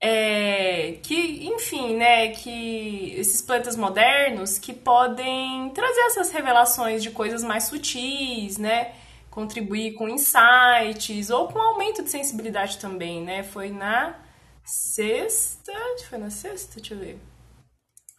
é, 0.00 0.98
que, 1.02 1.46
enfim, 1.46 1.96
né, 1.96 2.28
que 2.32 3.14
esses 3.16 3.40
planetas 3.40 3.76
modernos 3.76 4.58
que 4.58 4.72
podem 4.72 5.70
trazer 5.70 6.00
essas 6.02 6.30
revelações 6.32 7.02
de 7.02 7.10
coisas 7.12 7.44
mais 7.44 7.64
sutis, 7.64 8.58
né, 8.58 8.92
contribuir 9.30 9.94
com 9.94 10.08
insights 10.08 11.30
ou 11.30 11.48
com 11.48 11.58
aumento 11.58 12.02
de 12.02 12.10
sensibilidade 12.10 12.78
também, 12.78 13.22
né? 13.22 13.42
Foi 13.42 13.70
na 13.70 14.14
sexta, 14.62 15.72
foi 16.08 16.18
na 16.18 16.28
sexta, 16.28 16.80
deixa 16.80 16.94
eu 16.94 16.98
ver. 16.98 17.31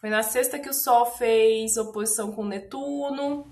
Foi 0.04 0.10
na 0.10 0.22
sexta 0.22 0.58
que 0.58 0.68
o 0.68 0.74
Sol 0.74 1.06
fez 1.06 1.78
oposição 1.78 2.30
com 2.30 2.44
Netuno. 2.44 3.46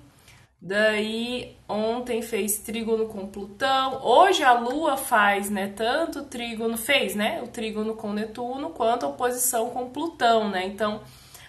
Daí 0.60 1.56
ontem 1.66 2.20
fez 2.20 2.58
trígono 2.58 3.08
com 3.08 3.26
Plutão. 3.26 4.04
Hoje 4.04 4.42
a 4.42 4.52
Lua 4.52 4.98
faz, 4.98 5.48
né, 5.48 5.72
tanto 5.74 6.18
o 6.18 6.24
trígono 6.24 6.76
fez, 6.76 7.14
né, 7.14 7.40
o 7.42 7.48
trígono 7.48 7.96
com 7.96 8.12
Netuno 8.12 8.68
quanto 8.68 9.06
a 9.06 9.08
oposição 9.08 9.70
com 9.70 9.88
Plutão, 9.88 10.50
né? 10.50 10.66
Então, 10.66 11.02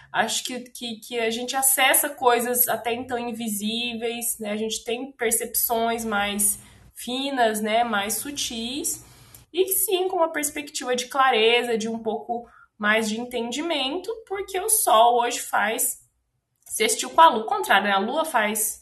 acho 0.10 0.42
que, 0.46 0.62
que, 0.62 1.02
que 1.02 1.20
a 1.20 1.30
gente 1.30 1.54
acessa 1.54 2.10
coisas 2.10 2.70
até 2.70 2.94
então 2.94 3.20
invisíveis, 3.20 4.40
né? 4.40 4.52
A 4.52 4.58
gente 4.58 4.86
tem 4.86 5.12
percepções 5.12 6.06
mais 6.06 6.60
finas, 6.96 7.60
né, 7.60 7.84
mais 7.84 8.14
sutis. 8.14 9.04
E 9.52 9.68
sim, 9.68 10.08
com 10.08 10.16
uma 10.16 10.32
perspectiva 10.32 10.96
de 10.96 11.08
clareza, 11.08 11.78
de 11.78 11.90
um 11.90 12.00
pouco 12.00 12.48
mais 12.78 13.10
de 13.10 13.20
entendimento, 13.20 14.12
porque 14.28 14.60
o 14.60 14.70
Sol 14.70 15.22
hoje 15.22 15.40
faz 15.40 16.00
sextil 16.66 17.10
com 17.10 17.22
a 17.22 17.30
Lua. 17.30 17.42
Ao 17.44 17.48
contrário, 17.48 17.88
né? 17.88 17.94
a 17.94 18.00
Lua 18.00 18.26
faz 18.26 18.82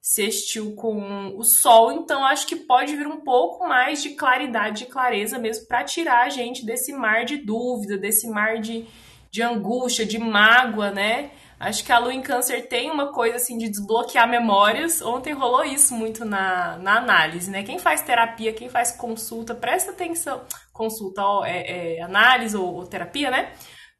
sextil 0.00 0.74
com 0.74 1.36
o 1.36 1.44
Sol, 1.44 1.92
então 1.92 2.24
acho 2.24 2.46
que 2.46 2.56
pode 2.56 2.96
vir 2.96 3.06
um 3.06 3.20
pouco 3.20 3.66
mais 3.68 4.02
de 4.02 4.10
claridade 4.10 4.84
e 4.84 4.86
clareza 4.86 5.38
mesmo 5.38 5.66
para 5.66 5.84
tirar 5.84 6.24
a 6.24 6.28
gente 6.30 6.64
desse 6.64 6.92
mar 6.92 7.24
de 7.24 7.36
dúvida, 7.36 7.98
desse 7.98 8.26
mar 8.28 8.58
de, 8.58 8.86
de 9.30 9.42
angústia, 9.42 10.06
de 10.06 10.18
mágoa, 10.18 10.90
né? 10.90 11.30
Acho 11.60 11.84
que 11.84 11.90
a 11.90 11.98
Lua 11.98 12.14
em 12.14 12.22
Câncer 12.22 12.68
tem 12.68 12.88
uma 12.88 13.12
coisa 13.12 13.36
assim 13.36 13.58
de 13.58 13.68
desbloquear 13.68 14.28
memórias. 14.28 15.02
Ontem 15.02 15.32
rolou 15.32 15.64
isso 15.64 15.92
muito 15.92 16.24
na, 16.24 16.78
na 16.78 16.98
análise, 16.98 17.50
né? 17.50 17.64
Quem 17.64 17.80
faz 17.80 18.00
terapia, 18.00 18.52
quem 18.52 18.68
faz 18.68 18.92
consulta, 18.92 19.56
presta 19.56 19.90
atenção. 19.90 20.42
Consulta, 20.72 21.20
ó, 21.22 21.44
é, 21.44 21.96
é 21.96 22.02
análise 22.02 22.56
ou, 22.56 22.74
ou, 22.76 22.86
terapia, 22.86 23.28
né? 23.30 23.52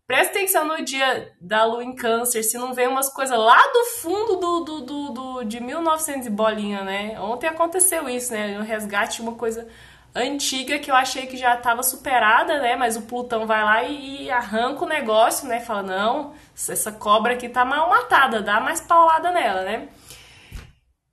Presta 0.06 0.38
atenção 0.38 0.66
no 0.66 0.84
dia 0.84 1.32
da 1.40 1.64
Lua 1.64 1.84
em 1.84 1.94
Câncer, 1.94 2.44
se 2.44 2.56
não 2.56 2.72
vem 2.72 2.86
umas 2.86 3.12
coisas 3.12 3.36
lá 3.36 3.60
do 3.72 3.84
fundo 4.00 4.36
do, 4.36 4.60
do, 4.60 4.80
do, 4.80 5.10
do, 5.10 5.44
de 5.44 5.60
1900 5.60 6.28
e 6.28 6.30
bolinha, 6.30 6.84
né? 6.84 7.20
Ontem 7.20 7.48
aconteceu 7.48 8.08
isso, 8.08 8.32
né? 8.32 8.56
No 8.56 8.64
resgate, 8.64 9.20
uma 9.20 9.34
coisa 9.34 9.66
antiga 10.14 10.78
que 10.78 10.90
eu 10.90 10.94
achei 10.94 11.26
que 11.26 11.36
já 11.36 11.54
estava 11.54 11.82
superada, 11.82 12.60
né? 12.60 12.76
Mas 12.76 12.96
o 12.96 13.02
Plutão 13.02 13.46
vai 13.46 13.62
lá 13.62 13.82
e, 13.84 14.24
e, 14.24 14.30
arranca 14.30 14.84
o 14.84 14.88
negócio, 14.88 15.46
né? 15.48 15.60
Fala, 15.60 15.82
não, 15.82 16.34
essa 16.54 16.92
cobra 16.92 17.34
aqui 17.34 17.48
tá 17.48 17.64
mal 17.64 17.88
matada, 17.88 18.42
dá 18.42 18.60
mais 18.60 18.80
paulada 18.80 19.30
nela, 19.30 19.62
né? 19.62 19.88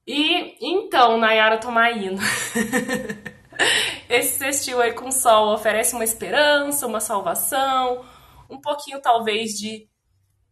E 0.08 0.58
então, 0.62 1.18
Nayara 1.18 1.58
Tomaino. 1.58 2.20
Esse 4.10 4.38
sextil 4.38 4.82
aí 4.82 4.94
com 4.94 5.12
sol 5.12 5.54
oferece 5.54 5.96
uma 5.96 6.04
esperança, 6.04 6.86
uma 6.86 7.00
salvação, 7.00 8.06
um 8.50 8.60
pouquinho 8.60 9.02
talvez 9.02 9.52
de, 9.52 9.88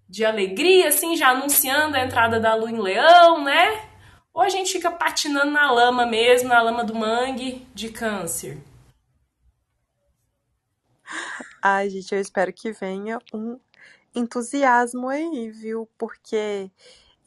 de 0.10 0.26
alegria, 0.26 0.88
assim, 0.88 1.16
já 1.16 1.30
anunciando 1.30 1.96
a 1.96 2.04
entrada 2.04 2.40
da 2.40 2.56
lua 2.56 2.72
em 2.72 2.80
leão, 2.80 3.44
né? 3.44 3.93
Ou 4.34 4.42
a 4.42 4.50
gente 4.50 4.72
fica 4.72 4.92
patinando 4.92 5.52
na 5.52 5.72
lama 5.72 6.06
mesmo, 6.06 6.50
na 6.50 6.62
lama 6.62 6.84
do 6.84 6.96
mangue 6.96 7.68
de 7.74 7.90
câncer? 7.90 8.58
Ai, 11.62 11.90
gente, 11.90 12.14
eu 12.14 12.20
espero 12.20 12.52
que 12.52 12.72
venha 12.72 13.20
um 13.34 13.60
entusiasmo 14.16 15.08
aí, 15.08 15.52
viu? 15.52 15.88
Porque 15.98 16.72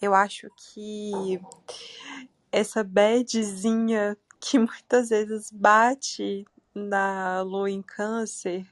eu 0.03 0.14
acho 0.14 0.51
que 0.57 1.40
essa 2.51 2.83
badzinha 2.83 4.16
que 4.40 4.59
muitas 4.59 5.11
vezes 5.11 5.51
bate 5.51 6.45
na 6.75 7.40
lua 7.42 7.71
em 7.71 7.83
câncer 7.83 8.66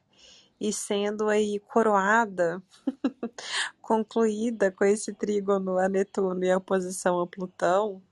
e 0.60 0.72
sendo 0.72 1.28
aí 1.28 1.60
coroada, 1.60 2.62
concluída 3.80 4.70
com 4.70 4.84
esse 4.84 5.12
trígono 5.12 5.78
a 5.78 5.88
Netuno 5.88 6.44
e 6.44 6.50
a 6.50 6.58
oposição 6.58 7.20
a 7.20 7.26
Plutão, 7.26 8.02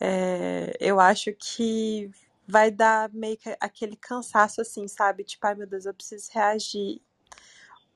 é, 0.00 0.76
eu 0.80 1.00
acho 1.00 1.32
que 1.32 2.10
vai 2.46 2.70
dar 2.70 3.10
meio 3.12 3.36
que 3.36 3.56
aquele 3.60 3.96
cansaço 3.96 4.60
assim, 4.60 4.88
sabe? 4.88 5.24
Tipo, 5.24 5.46
ai 5.46 5.54
meu 5.54 5.66
Deus, 5.66 5.86
eu 5.86 5.94
preciso 5.94 6.30
reagir. 6.32 7.00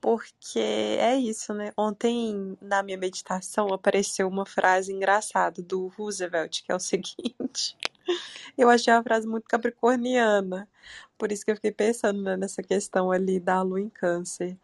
Porque 0.01 0.59
é 0.59 1.17
isso, 1.17 1.55
né? 1.55 1.73
Ontem, 1.77 2.59
na 2.61 2.83
minha 2.83 2.99
meditação, 2.99 3.73
apareceu 3.73 4.29
uma 4.29 4.45
frase 4.45 4.93
engraçada 4.93 5.63
do 5.63 5.87
Roosevelt, 5.89 6.63
que 6.65 6.73
é 6.73 6.75
o 6.75 6.81
seguinte. 6.81 7.77
Eu 8.59 8.69
achei 8.69 8.93
uma 8.93 9.03
frase 9.03 9.29
muito 9.29 9.45
capricorniana. 9.49 10.69
Por 11.17 11.31
isso 11.31 11.45
que 11.45 11.53
eu 11.53 11.55
fiquei 11.55 11.71
pensando 11.71 12.21
né, 12.21 12.37
nessa 12.37 12.63
questão 12.63 13.13
ali 13.13 13.39
da 13.39 13.63
lua 13.63 13.81
em 13.81 13.89
câncer. 13.89 14.59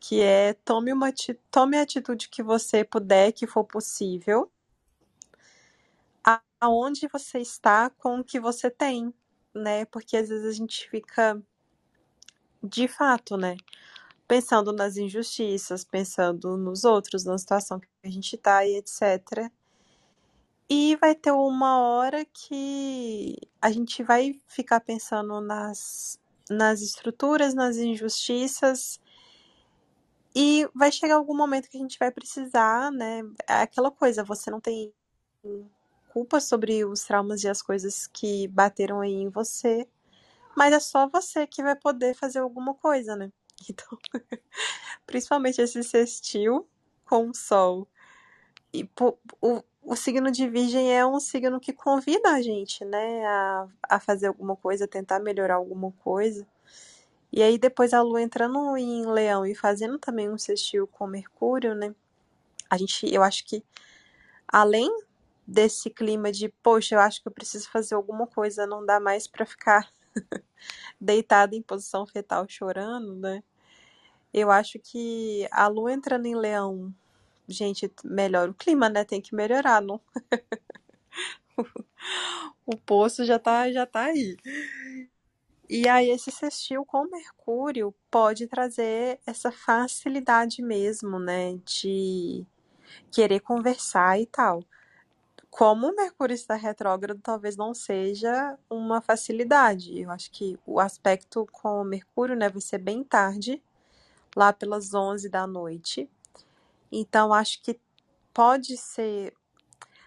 Que 0.00 0.22
é 0.22 0.54
tome, 0.64 0.92
uma, 0.92 1.12
tome 1.50 1.76
a 1.76 1.82
atitude 1.82 2.28
que 2.30 2.42
você 2.42 2.82
puder, 2.82 3.32
que 3.32 3.46
for 3.46 3.64
possível, 3.64 4.50
aonde 6.60 7.08
você 7.08 7.38
está 7.38 7.90
com 7.90 8.20
o 8.20 8.24
que 8.24 8.40
você 8.40 8.70
tem, 8.70 9.12
né? 9.54 9.84
Porque 9.86 10.16
às 10.16 10.28
vezes 10.28 10.46
a 10.46 10.52
gente 10.52 10.88
fica, 10.90 11.40
de 12.62 12.88
fato, 12.88 13.36
né? 13.36 13.56
Pensando 14.26 14.72
nas 14.72 14.96
injustiças, 14.96 15.84
pensando 15.84 16.56
nos 16.56 16.84
outros, 16.84 17.24
na 17.24 17.38
situação 17.38 17.80
que 17.80 17.88
a 18.04 18.10
gente 18.10 18.36
tá 18.36 18.64
e 18.66 18.76
etc. 18.76 19.50
E 20.68 20.96
vai 20.96 21.14
ter 21.14 21.32
uma 21.32 21.80
hora 21.80 22.24
que 22.26 23.36
a 23.60 23.70
gente 23.70 24.02
vai 24.02 24.38
ficar 24.46 24.80
pensando 24.80 25.40
nas, 25.40 26.20
nas 26.50 26.82
estruturas, 26.82 27.54
nas 27.54 27.76
injustiças, 27.78 29.00
e 30.34 30.68
vai 30.74 30.92
chegar 30.92 31.16
algum 31.16 31.36
momento 31.36 31.68
que 31.68 31.76
a 31.76 31.80
gente 31.80 31.98
vai 31.98 32.10
precisar, 32.10 32.92
né? 32.92 33.22
É 33.48 33.54
aquela 33.62 33.90
coisa, 33.90 34.22
você 34.22 34.50
não 34.50 34.60
tem 34.60 34.92
culpa 36.18 36.40
sobre 36.40 36.84
os 36.84 37.04
traumas 37.04 37.44
e 37.44 37.48
as 37.48 37.62
coisas 37.62 38.08
que 38.08 38.48
bateram 38.48 39.00
aí 39.00 39.14
em 39.14 39.28
você, 39.28 39.86
mas 40.56 40.72
é 40.72 40.80
só 40.80 41.08
você 41.08 41.46
que 41.46 41.62
vai 41.62 41.76
poder 41.76 42.12
fazer 42.12 42.40
alguma 42.40 42.74
coisa, 42.74 43.14
né? 43.14 43.30
Então, 43.70 43.98
principalmente 45.06 45.60
esse 45.60 45.82
sextil 45.82 46.68
com 47.04 47.28
o 47.30 47.34
sol. 47.34 47.88
E 48.72 48.88
o, 49.40 49.62
o 49.82 49.96
signo 49.96 50.30
de 50.30 50.48
Virgem 50.48 50.96
é 50.96 51.04
um 51.04 51.18
signo 51.18 51.58
que 51.58 51.72
convida 51.72 52.30
a 52.30 52.42
gente, 52.42 52.84
né, 52.84 53.26
a, 53.26 53.68
a 53.82 54.00
fazer 54.00 54.28
alguma 54.28 54.54
coisa, 54.54 54.86
tentar 54.86 55.18
melhorar 55.18 55.56
alguma 55.56 55.90
coisa. 56.04 56.46
E 57.32 57.42
aí 57.42 57.58
depois 57.58 57.92
a 57.92 58.02
Lua 58.02 58.22
entrando 58.22 58.76
em 58.76 59.06
Leão 59.06 59.44
e 59.44 59.54
fazendo 59.54 59.98
também 59.98 60.30
um 60.30 60.38
sextil 60.38 60.86
com 60.86 61.06
Mercúrio, 61.06 61.74
né? 61.74 61.94
A 62.70 62.76
gente, 62.76 63.12
eu 63.12 63.22
acho 63.22 63.44
que 63.44 63.64
além 64.46 64.88
desse 65.48 65.90
clima 65.90 66.30
de, 66.30 66.50
poxa, 66.62 66.94
eu 66.94 67.00
acho 67.00 67.22
que 67.22 67.28
eu 67.28 67.32
preciso 67.32 67.70
fazer 67.70 67.94
alguma 67.94 68.26
coisa, 68.26 68.66
não 68.66 68.84
dá 68.86 69.00
mais 69.00 69.26
para 69.26 69.46
ficar 69.46 69.90
deitada 71.00 71.56
em 71.56 71.62
posição 71.62 72.06
fetal 72.06 72.46
chorando, 72.48 73.16
né? 73.16 73.42
Eu 74.34 74.50
acho 74.50 74.78
que 74.78 75.48
a 75.50 75.66
Lua 75.68 75.92
entrando 75.92 76.26
em 76.26 76.36
Leão 76.36 76.94
gente, 77.48 77.90
melhora 78.04 78.50
o 78.50 78.54
clima, 78.54 78.88
né? 78.88 79.04
Tem 79.04 79.20
que 79.20 79.34
melhorar, 79.34 79.80
não? 79.80 80.00
o 82.66 82.76
poço 82.76 83.24
já 83.24 83.38
tá, 83.38 83.72
já 83.72 83.86
tá 83.86 84.04
aí. 84.04 84.36
E 85.68 85.88
aí 85.88 86.10
esse 86.10 86.30
sextil 86.30 86.84
com 86.84 87.10
Mercúrio 87.10 87.94
pode 88.10 88.46
trazer 88.46 89.18
essa 89.26 89.50
facilidade 89.52 90.62
mesmo, 90.62 91.18
né, 91.18 91.58
de 91.64 92.46
querer 93.10 93.40
conversar 93.40 94.18
e 94.18 94.26
tal. 94.26 94.62
Como 95.50 95.88
o 95.88 95.96
Mercúrio 95.96 96.34
está 96.34 96.54
retrógrado, 96.54 97.20
talvez 97.22 97.56
não 97.56 97.74
seja 97.74 98.58
uma 98.70 99.00
facilidade. 99.00 99.98
Eu 99.98 100.10
acho 100.10 100.30
que 100.30 100.58
o 100.66 100.78
aspecto 100.78 101.46
com 101.50 101.80
o 101.80 101.84
Mercúrio, 101.84 102.36
né, 102.36 102.48
vai 102.48 102.60
ser 102.60 102.78
bem 102.78 103.02
tarde, 103.02 103.62
lá 104.36 104.52
pelas 104.52 104.94
11 104.94 105.28
da 105.28 105.46
noite. 105.46 106.08
Então, 106.92 107.32
acho 107.32 107.62
que 107.62 107.78
pode 108.32 108.76
ser. 108.76 109.34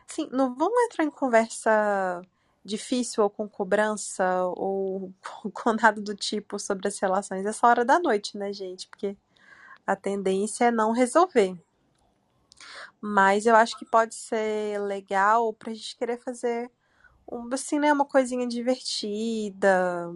Sim, 0.08 0.30
não 0.32 0.56
vamos 0.56 0.82
entrar 0.86 1.04
em 1.06 1.12
conversa 1.12 2.21
difícil 2.63 3.23
ou 3.23 3.30
com 3.30 3.47
cobrança 3.49 4.45
ou 4.56 5.12
com 5.54 5.73
nada 5.73 5.99
do 6.01 6.15
tipo 6.15 6.60
sobre 6.60 6.88
as 6.88 6.99
relações 6.99 7.45
essa 7.45 7.67
hora 7.67 7.84
da 7.84 7.99
noite, 7.99 8.38
né, 8.38 8.54
gente? 8.54 8.88
Porque 8.88 9.17
a 9.86 9.95
tendência 9.95 10.65
é 10.65 10.71
não 10.71 10.91
resolver. 10.91 11.58
Mas 13.02 13.45
eu 13.45 13.56
acho 13.56 13.78
que 13.78 13.86
pode 13.86 14.15
ser 14.15 14.80
legal 14.82 15.54
pra 15.54 15.74
gente 15.74 15.95
querer 15.97 16.17
fazer 16.19 16.71
um, 17.32 17.50
assim, 17.54 17.80
né, 17.80 17.91
uma 17.93 18.06
coisinha 18.06 18.47
divertida. 18.47 20.12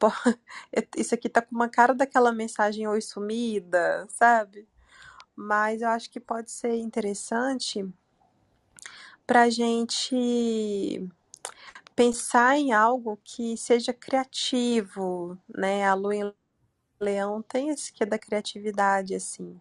Isso 0.96 1.14
aqui 1.14 1.28
tá 1.28 1.42
com 1.42 1.54
uma 1.54 1.68
cara 1.68 1.94
daquela 1.94 2.32
mensagem 2.32 2.88
oi 2.88 3.00
sumida, 3.00 4.06
sabe? 4.08 4.68
mas 5.36 5.82
eu 5.82 5.88
acho 5.88 6.10
que 6.10 6.20
pode 6.20 6.50
ser 6.50 6.76
interessante 6.76 7.86
para 9.26 9.42
a 9.42 9.50
gente 9.50 11.08
pensar 11.96 12.56
em 12.56 12.72
algo 12.72 13.18
que 13.24 13.56
seja 13.56 13.92
criativo, 13.92 15.38
né? 15.48 15.84
A 15.84 15.94
lua 15.94 16.14
em 16.14 16.34
leão 17.00 17.42
tem 17.42 17.70
esse 17.70 17.92
que 17.92 18.02
é 18.02 18.06
da 18.06 18.18
criatividade, 18.18 19.14
assim. 19.14 19.58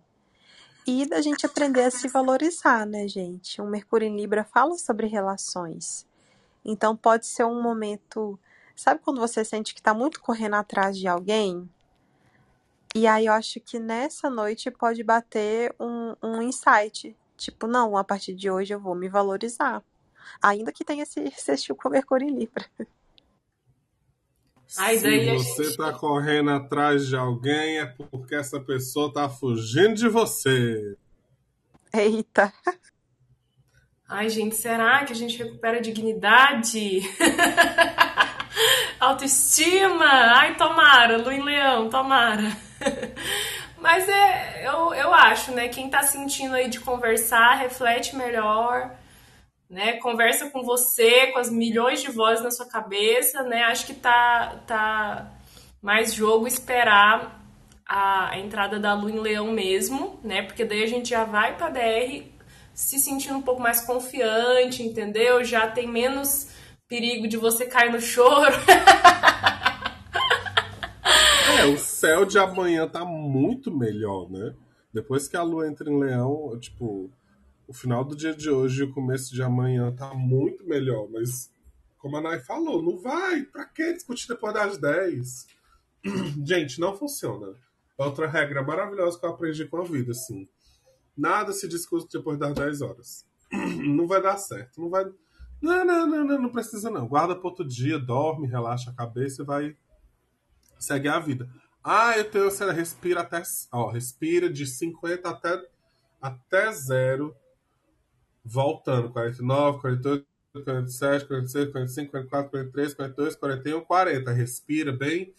E 0.94 1.06
da 1.06 1.22
gente 1.22 1.46
aprender 1.46 1.84
a 1.84 1.90
se 1.90 2.10
valorizar, 2.10 2.86
né, 2.86 3.08
gente? 3.08 3.62
O 3.62 3.66
Mercúrio 3.66 4.10
em 4.10 4.14
Libra 4.18 4.44
fala 4.44 4.78
sobre 4.78 5.08
relações. 5.08 6.06
Então 6.66 6.98
pode 6.98 7.26
ser 7.28 7.46
um 7.46 7.62
momento. 7.62 8.38
Sabe 8.76 9.00
quando 9.02 9.22
você 9.22 9.46
sente 9.46 9.74
que 9.74 9.80
está 9.80 9.94
muito 9.94 10.20
correndo 10.20 10.58
atrás 10.58 10.98
de 10.98 11.08
alguém? 11.08 11.70
E 12.94 13.08
aí 13.08 13.28
eu 13.28 13.32
acho 13.32 13.62
que 13.62 13.80
nessa 13.80 14.30
noite 14.30 14.70
pode 14.70 15.02
bater 15.02 15.74
um, 15.80 16.14
um 16.22 16.42
insight. 16.42 17.16
Tipo, 17.38 17.68
não, 17.68 17.96
a 17.96 18.04
partir 18.04 18.34
de 18.34 18.52
hoje 18.52 18.74
eu 18.74 18.80
vou 18.80 18.94
me 18.94 19.08
valorizar. 19.08 19.82
Ainda 20.42 20.74
que 20.74 20.84
tenha 20.84 21.04
esse 21.04 21.32
sextil 21.38 21.74
com 21.74 21.88
Mercúrio 21.88 22.28
em 22.28 22.36
Libra. 22.36 22.66
Se 24.72 25.00
você 25.00 25.64
gente... 25.66 25.76
tá 25.76 25.92
correndo 25.92 26.50
atrás 26.50 27.06
de 27.06 27.18
alguém, 27.18 27.80
é 27.80 27.86
porque 27.86 28.34
essa 28.34 28.58
pessoa 28.58 29.12
tá 29.12 29.28
fugindo 29.28 29.96
de 29.96 30.08
você. 30.08 30.96
Eita. 31.94 32.54
Ai, 34.08 34.30
gente, 34.30 34.56
será 34.56 35.04
que 35.04 35.12
a 35.12 35.16
gente 35.16 35.38
recupera 35.38 35.80
a 35.80 35.82
dignidade? 35.82 37.02
Autoestima? 38.98 40.06
Ai, 40.06 40.56
tomara, 40.56 41.18
Lu 41.18 41.34
em 41.34 41.44
Leão, 41.44 41.90
tomara. 41.90 42.56
Mas 43.78 44.08
é, 44.08 44.66
eu, 44.66 44.94
eu 44.94 45.14
acho, 45.14 45.52
né? 45.52 45.68
Quem 45.68 45.90
tá 45.90 46.02
sentindo 46.04 46.56
aí 46.56 46.70
de 46.70 46.80
conversar, 46.80 47.56
reflete 47.56 48.16
melhor, 48.16 48.90
né? 49.72 49.94
Conversa 49.94 50.50
com 50.50 50.62
você, 50.64 51.28
com 51.28 51.40
as 51.40 51.50
milhões 51.50 52.02
de 52.02 52.12
vozes 52.12 52.44
na 52.44 52.52
sua 52.52 52.68
cabeça, 52.68 53.42
né? 53.44 53.64
Acho 53.64 53.86
que 53.88 53.94
tá, 53.94 54.62
tá 54.68 55.32
mais 55.82 56.14
jogo 56.14 56.46
esperar 56.46 57.42
a, 57.88 58.32
a 58.32 58.40
entrada 58.40 58.78
da 58.78 58.94
Lua 58.94 59.10
em 59.10 59.20
Leão 59.20 59.50
mesmo, 59.54 60.20
né? 60.22 60.42
Porque 60.42 60.66
daí 60.66 60.84
a 60.84 60.88
gente 60.88 61.10
já 61.10 61.24
vai 61.24 61.56
pra 61.56 61.70
DR 61.70 62.26
se 62.74 63.00
sentindo 63.00 63.38
um 63.38 63.42
pouco 63.42 63.62
mais 63.62 63.80
confiante, 63.80 64.84
entendeu? 64.84 65.42
Já 65.42 65.66
tem 65.68 65.88
menos 65.88 66.50
perigo 66.86 67.26
de 67.26 67.38
você 67.38 67.66
cair 67.66 67.92
no 67.92 68.02
choro. 68.02 68.54
É, 71.60 71.66
o 71.66 71.78
céu 71.78 72.26
de 72.26 72.40
amanhã 72.40 72.88
tá 72.88 73.06
muito 73.06 73.76
melhor, 73.78 74.28
né? 74.32 74.56
Depois 74.92 75.28
que 75.28 75.38
a 75.38 75.44
lua 75.44 75.68
entra 75.68 75.92
em 75.92 76.00
leão, 76.00 76.58
tipo, 76.60 77.12
o 77.72 77.74
final 77.74 78.04
do 78.04 78.18
dia 78.18 78.36
de 78.36 78.50
hoje 78.50 78.82
e 78.82 78.84
o 78.84 78.94
começo 78.94 79.34
de 79.34 79.42
amanhã 79.42 79.96
tá 79.96 80.14
muito 80.14 80.68
melhor, 80.68 81.08
mas 81.10 81.50
como 81.98 82.18
a 82.18 82.22
Nai 82.22 82.42
falou, 82.42 82.84
não 82.84 82.98
vai, 82.98 83.44
pra 83.44 83.64
que 83.64 83.94
discutir 83.94 84.28
depois 84.28 84.54
das 84.54 84.78
10? 84.78 85.48
Gente, 86.46 86.82
não 86.82 86.98
funciona. 86.98 87.56
Outra 87.98 88.28
regra 88.28 88.62
maravilhosa 88.62 89.18
que 89.18 89.26
eu 89.26 89.30
aprendi 89.30 89.66
com 89.70 89.78
a 89.78 89.86
vida, 89.86 90.12
assim. 90.12 90.50
Nada 91.16 91.54
se 91.54 91.66
discute 91.66 92.12
depois 92.12 92.38
das 92.38 92.54
10 92.54 92.82
horas. 92.82 93.26
Não 93.52 94.08
vai 94.08 94.22
dar 94.22 94.38
certo. 94.38 94.82
Não 94.82 94.90
vai. 94.90 95.06
Não, 95.62 95.86
não, 95.86 96.08
não, 96.08 96.26
não, 96.26 96.42
não 96.42 96.50
precisa 96.50 96.90
não. 96.90 97.08
Guarda 97.08 97.36
para 97.36 97.48
outro 97.48 97.68
dia, 97.68 98.00
dorme, 98.00 98.48
relaxa 98.48 98.90
a 98.90 98.96
cabeça 98.96 99.44
e 99.44 99.46
vai 99.46 99.78
segue 100.80 101.08
a 101.08 101.20
vida. 101.20 101.48
Ah, 101.84 102.18
eu 102.18 102.32
tenho, 102.32 102.50
respira 102.74 103.22
até. 103.22 103.44
Ó, 103.72 103.92
respira 103.92 104.50
de 104.50 104.66
50 104.66 105.30
até, 105.30 105.62
até 106.20 106.72
zero. 106.72 107.36
Voltando. 108.44 109.12
49, 109.12 109.80
48, 109.82 110.28
47, 110.64 111.28
46, 111.28 111.72
45, 111.72 112.12
44, 112.12 112.52
43, 112.52 112.94
42, 112.94 113.36
41, 113.36 113.82
40. 113.82 114.32
Respira 114.32 114.92
bem 114.92 115.34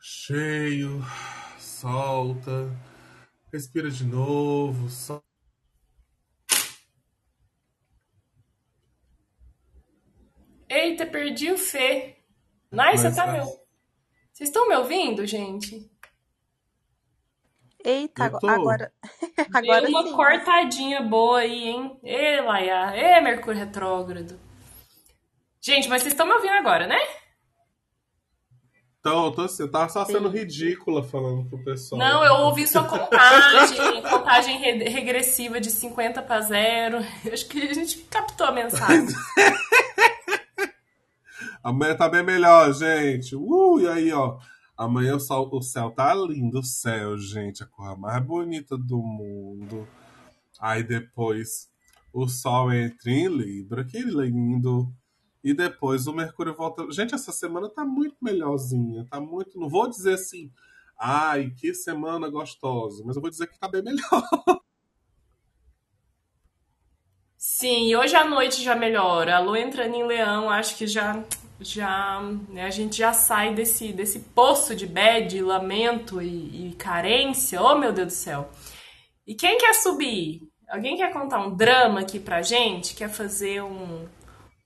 cheio. 0.00 1.02
Solta. 1.58 2.70
Respira 3.52 3.90
de 3.90 4.04
novo. 4.04 4.88
Solta. 4.88 5.24
Eita, 10.68 11.06
perdi 11.06 11.52
o 11.52 11.56
Fê. 11.56 12.16
Nai, 12.70 12.98
você 12.98 13.14
tá 13.14 13.24
ah, 13.24 13.32
meu. 13.32 13.44
Vocês 14.32 14.48
estão 14.48 14.68
me 14.68 14.74
ouvindo, 14.74 15.24
gente? 15.24 15.88
Eita, 17.84 18.30
tô. 18.30 18.46
agora, 19.52 19.82
Deu 19.82 19.90
uma 19.90 20.02
sim. 20.04 20.12
cortadinha 20.12 21.02
boa 21.02 21.40
aí, 21.40 21.68
hein? 21.68 21.98
Ê, 22.02 22.40
Laia. 22.40 22.92
Ê, 22.96 23.20
Mercúrio 23.20 23.58
retrógrado. 23.58 24.38
Gente, 25.60 25.88
mas 25.88 26.02
vocês 26.02 26.12
estão 26.12 26.26
me 26.26 26.32
ouvindo 26.34 26.52
agora, 26.54 26.86
né? 26.86 26.98
Então, 29.00 29.26
eu 29.26 29.32
tô 29.32 29.42
assim, 29.42 29.62
eu 29.64 29.70
tava 29.70 29.88
só 29.90 30.04
sendo 30.04 30.30
Sim. 30.30 30.38
ridícula 30.38 31.02
falando 31.02 31.46
pro 31.48 31.62
pessoal. 31.62 31.98
Não, 31.98 32.24
eu 32.24 32.34
ouvi 32.46 32.66
sua 32.66 32.84
contagem, 32.88 34.02
contagem 34.02 34.58
re- 34.58 34.88
regressiva 34.88 35.60
de 35.60 35.70
50 35.70 36.22
para 36.22 36.40
0. 36.40 36.98
Acho 37.30 37.46
que 37.46 37.68
a 37.68 37.74
gente 37.74 37.98
captou 38.04 38.46
a 38.46 38.52
mensagem. 38.52 39.06
Amanhã 41.62 41.94
tá 41.96 42.08
bem 42.08 42.22
melhor, 42.22 42.72
gente. 42.72 43.34
Uh, 43.36 43.80
e 43.80 43.88
aí, 43.88 44.12
ó. 44.12 44.38
Amanhã 44.76 45.16
o, 45.16 45.20
sol, 45.20 45.48
o 45.52 45.62
céu 45.62 45.90
tá 45.90 46.14
lindo, 46.14 46.58
o 46.58 46.64
céu, 46.64 47.16
gente. 47.16 47.62
A 47.62 47.66
cor 47.66 47.98
mais 47.98 48.24
bonita 48.24 48.76
do 48.76 48.98
mundo. 48.98 49.86
Aí 50.58 50.82
depois 50.82 51.68
o 52.12 52.28
sol 52.28 52.72
entra 52.72 53.10
em 53.10 53.28
Libra, 53.28 53.84
que 53.84 54.00
lindo. 54.00 54.92
E 55.42 55.52
depois 55.52 56.06
o 56.06 56.12
Mercúrio 56.12 56.54
volta. 56.54 56.90
Gente, 56.90 57.14
essa 57.14 57.30
semana 57.30 57.68
tá 57.68 57.84
muito 57.84 58.16
melhorzinha. 58.20 59.06
Tá 59.10 59.20
muito. 59.20 59.58
Não 59.58 59.68
vou 59.68 59.88
dizer 59.88 60.14
assim. 60.14 60.50
Ai, 60.98 61.50
que 61.50 61.74
semana 61.74 62.28
gostosa. 62.28 63.02
Mas 63.04 63.16
eu 63.16 63.22
vou 63.22 63.30
dizer 63.30 63.46
que 63.46 63.58
tá 63.58 63.68
bem 63.68 63.82
melhor. 63.82 64.02
Sim, 67.64 67.96
hoje 67.96 68.14
à 68.14 68.26
noite 68.26 68.62
já 68.62 68.76
melhora. 68.76 69.36
A 69.36 69.38
lua 69.38 69.58
entrando 69.58 69.94
em 69.94 70.06
leão, 70.06 70.50
acho 70.50 70.76
que 70.76 70.86
já, 70.86 71.24
já 71.58 72.20
né, 72.50 72.66
a 72.66 72.68
gente 72.68 72.98
já 72.98 73.14
sai 73.14 73.54
desse, 73.54 73.90
desse 73.90 74.20
poço 74.20 74.76
de 74.76 74.86
bad, 74.86 75.40
lamento 75.40 76.20
e, 76.20 76.68
e 76.68 76.74
carência. 76.74 77.62
Oh, 77.62 77.74
meu 77.74 77.90
Deus 77.90 78.08
do 78.08 78.12
céu. 78.12 78.50
E 79.26 79.34
quem 79.34 79.56
quer 79.56 79.72
subir? 79.76 80.42
Alguém 80.68 80.98
quer 80.98 81.10
contar 81.10 81.38
um 81.38 81.56
drama 81.56 82.00
aqui 82.00 82.20
pra 82.20 82.42
gente? 82.42 82.94
Quer 82.94 83.08
fazer 83.08 83.62
um, 83.62 84.06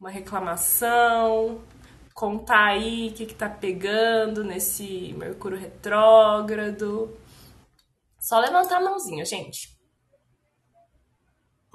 uma 0.01 0.11
reclamação? 0.11 1.63
Contar 2.13 2.65
aí 2.65 3.11
o 3.11 3.13
que, 3.13 3.27
que 3.27 3.35
tá 3.35 3.49
pegando 3.49 4.43
nesse 4.43 5.15
Mercúrio 5.17 5.57
retrógrado? 5.57 7.17
Só 8.19 8.41
levantar 8.41 8.79
a 8.79 8.85
mãozinha, 8.85 9.25
gente. 9.25 9.78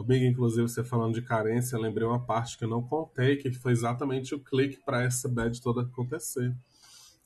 Amiga, 0.04 0.26
inclusive, 0.26 0.68
você 0.68 0.84
falando 0.84 1.14
de 1.14 1.22
carência, 1.22 1.80
lembrei 1.80 2.06
uma 2.06 2.20
parte 2.20 2.58
que 2.58 2.66
eu 2.66 2.68
não 2.68 2.84
contei, 2.84 3.38
que 3.38 3.50
foi 3.54 3.72
exatamente 3.72 4.36
o 4.36 4.40
clique 4.40 4.84
para 4.84 5.02
essa 5.02 5.30
bad 5.30 5.62
toda 5.62 5.84
acontecer. 5.84 6.54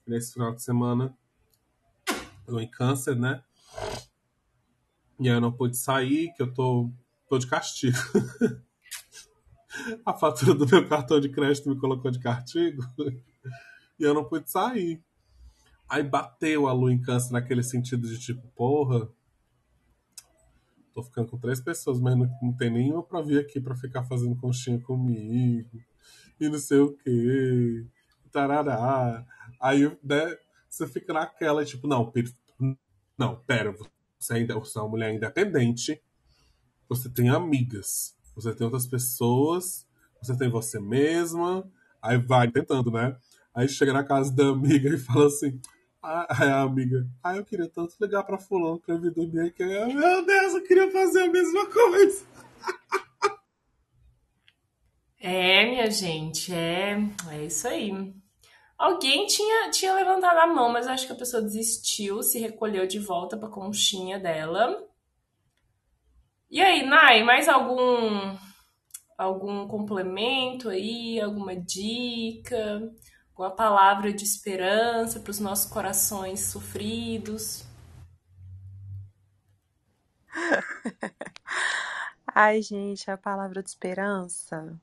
Nesse 0.05 0.33
final 0.33 0.53
de 0.53 0.61
semana, 0.61 1.11
eu 2.47 2.61
em 2.61 2.69
câncer, 2.69 3.15
né? 3.15 3.43
E 5.19 5.27
aí 5.27 5.35
eu 5.35 5.41
não 5.41 5.51
pude 5.51 5.75
sair, 5.75 6.31
que 6.35 6.43
eu 6.43 6.53
tô, 6.53 6.91
tô 7.27 7.39
de 7.39 7.47
castigo. 7.47 7.97
A 10.05 10.13
fatura 10.13 10.53
do 10.53 10.67
meu 10.67 10.87
cartão 10.87 11.19
de 11.19 11.29
crédito 11.29 11.69
me 11.69 11.79
colocou 11.79 12.11
de 12.11 12.19
castigo. 12.19 12.83
E 13.99 14.03
eu 14.03 14.13
não 14.13 14.23
pude 14.23 14.47
sair. 14.47 15.01
Aí 15.89 16.03
bateu 16.03 16.67
a 16.67 16.71
lua 16.71 16.93
em 16.93 17.01
câncer 17.01 17.33
naquele 17.33 17.63
sentido 17.63 18.07
de 18.07 18.19
tipo, 18.19 18.47
porra, 18.49 19.09
tô 20.97 21.03
ficando 21.03 21.29
com 21.29 21.37
três 21.37 21.61
pessoas, 21.61 21.99
mas 21.99 22.17
não, 22.17 22.27
não 22.41 22.53
tem 22.57 22.71
nenhuma 22.71 23.03
pra 23.03 23.21
vir 23.21 23.39
aqui 23.39 23.61
pra 23.61 23.75
ficar 23.75 24.03
fazendo 24.03 24.35
conchinha 24.35 24.79
comigo. 24.81 25.79
E 26.39 26.49
não 26.49 26.57
sei 26.57 26.79
o 26.79 26.97
quê. 26.97 27.85
Tarará. 28.31 29.23
Aí, 29.61 29.85
né, 30.03 30.35
você 30.67 30.87
fica 30.87 31.13
naquela, 31.13 31.63
tipo, 31.63 31.87
não, 31.87 32.11
não, 33.15 33.35
pera, 33.45 33.75
você 34.19 34.33
ainda 34.33 34.55
você 34.55 34.79
é 34.79 34.81
uma 34.81 34.89
mulher 34.89 35.13
independente, 35.13 36.01
você 36.89 37.09
tem 37.09 37.29
amigas, 37.29 38.15
você 38.35 38.53
tem 38.55 38.65
outras 38.65 38.87
pessoas, 38.87 39.87
você 40.19 40.35
tem 40.35 40.49
você 40.49 40.79
mesma, 40.79 41.69
aí 42.01 42.17
vai 42.17 42.49
tentando, 42.49 42.89
né? 42.89 43.15
Aí 43.53 43.69
chega 43.69 43.93
na 43.93 44.03
casa 44.03 44.33
da 44.33 44.47
amiga 44.47 44.89
e 44.89 44.97
fala 44.97 45.27
assim, 45.27 45.59
ah, 46.07 46.27
a 46.59 46.61
amiga, 46.61 47.05
ah, 47.21 47.35
eu 47.35 47.43
queria 47.43 47.67
tanto 47.67 47.95
ligar 47.99 48.23
pra 48.23 48.37
fulano 48.37 48.79
pra 48.79 48.95
vir 48.95 49.11
dormir 49.11 49.47
aqui. 49.47 49.61
Eu, 49.61 49.87
Meu 49.87 50.25
Deus, 50.25 50.53
eu 50.53 50.63
queria 50.63 50.89
fazer 50.89 51.23
a 51.23 51.29
mesma 51.29 51.65
coisa. 51.69 52.25
É, 55.19 55.65
minha 55.65 55.91
gente, 55.91 56.53
é, 56.53 56.97
é 57.31 57.45
isso 57.45 57.67
aí. 57.67 57.91
Alguém 58.77 59.25
tinha, 59.25 59.69
tinha 59.71 59.93
levantado 59.93 60.37
a 60.37 60.47
mão, 60.47 60.71
mas 60.71 60.87
acho 60.87 61.07
que 61.07 61.11
a 61.11 61.17
pessoa 61.17 61.41
desistiu, 61.41 62.21
se 62.21 62.39
recolheu 62.39 62.87
de 62.87 62.99
volta 62.99 63.35
pra 63.35 63.49
conchinha 63.49 64.19
dela. 64.19 64.87
E 66.49 66.61
aí, 66.61 66.85
Nai, 66.85 67.23
mais 67.23 67.49
algum 67.49 68.37
algum 69.17 69.67
complemento 69.67 70.69
aí, 70.69 71.19
alguma 71.19 71.55
dica, 71.55 72.81
alguma 73.37 73.51
palavra 73.51 74.11
de 74.11 74.23
esperança 74.23 75.19
para 75.19 75.29
os 75.29 75.39
nossos 75.39 75.69
corações 75.69 76.39
sofridos? 76.39 77.63
Ai, 82.25 82.63
gente, 82.63 83.11
a 83.11 83.17
palavra 83.17 83.61
de 83.61 83.69
esperança. 83.69 84.75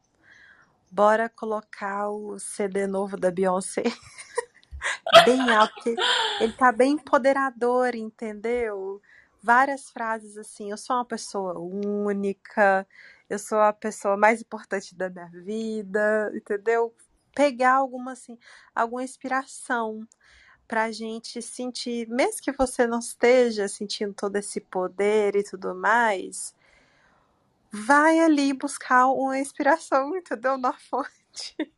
Bora 0.88 1.28
colocar 1.28 2.08
o 2.10 2.38
CD 2.38 2.86
novo 2.86 3.16
da 3.16 3.28
Beyoncé 3.28 3.82
bem 5.24 5.50
alto, 5.50 5.92
ele 6.40 6.52
tá 6.52 6.70
bem 6.70 6.92
empoderador, 6.92 7.96
entendeu? 7.96 9.02
Várias 9.42 9.90
frases 9.90 10.36
assim, 10.36 10.70
eu 10.70 10.76
sou 10.76 10.94
uma 10.94 11.04
pessoa 11.04 11.58
única, 11.58 12.86
eu 13.28 13.38
sou 13.38 13.58
a 13.58 13.72
pessoa 13.72 14.16
mais 14.16 14.40
importante 14.40 14.94
da 14.94 15.10
minha 15.10 15.26
vida, 15.26 16.30
entendeu? 16.36 16.94
Pegar 17.34 17.74
alguma 17.74 18.12
assim, 18.12 18.38
alguma 18.74 19.02
inspiração 19.02 20.06
pra 20.66 20.90
gente 20.90 21.42
sentir, 21.42 22.08
mesmo 22.08 22.42
que 22.42 22.52
você 22.52 22.86
não 22.86 22.98
esteja 22.98 23.68
sentindo 23.68 24.14
todo 24.14 24.36
esse 24.36 24.60
poder 24.60 25.36
e 25.36 25.44
tudo 25.44 25.74
mais, 25.74 26.54
vai 27.70 28.20
ali 28.20 28.52
buscar 28.52 29.08
uma 29.08 29.38
inspiração, 29.38 30.16
entendeu? 30.16 30.56
Na 30.56 30.72
fonte, 30.90 31.72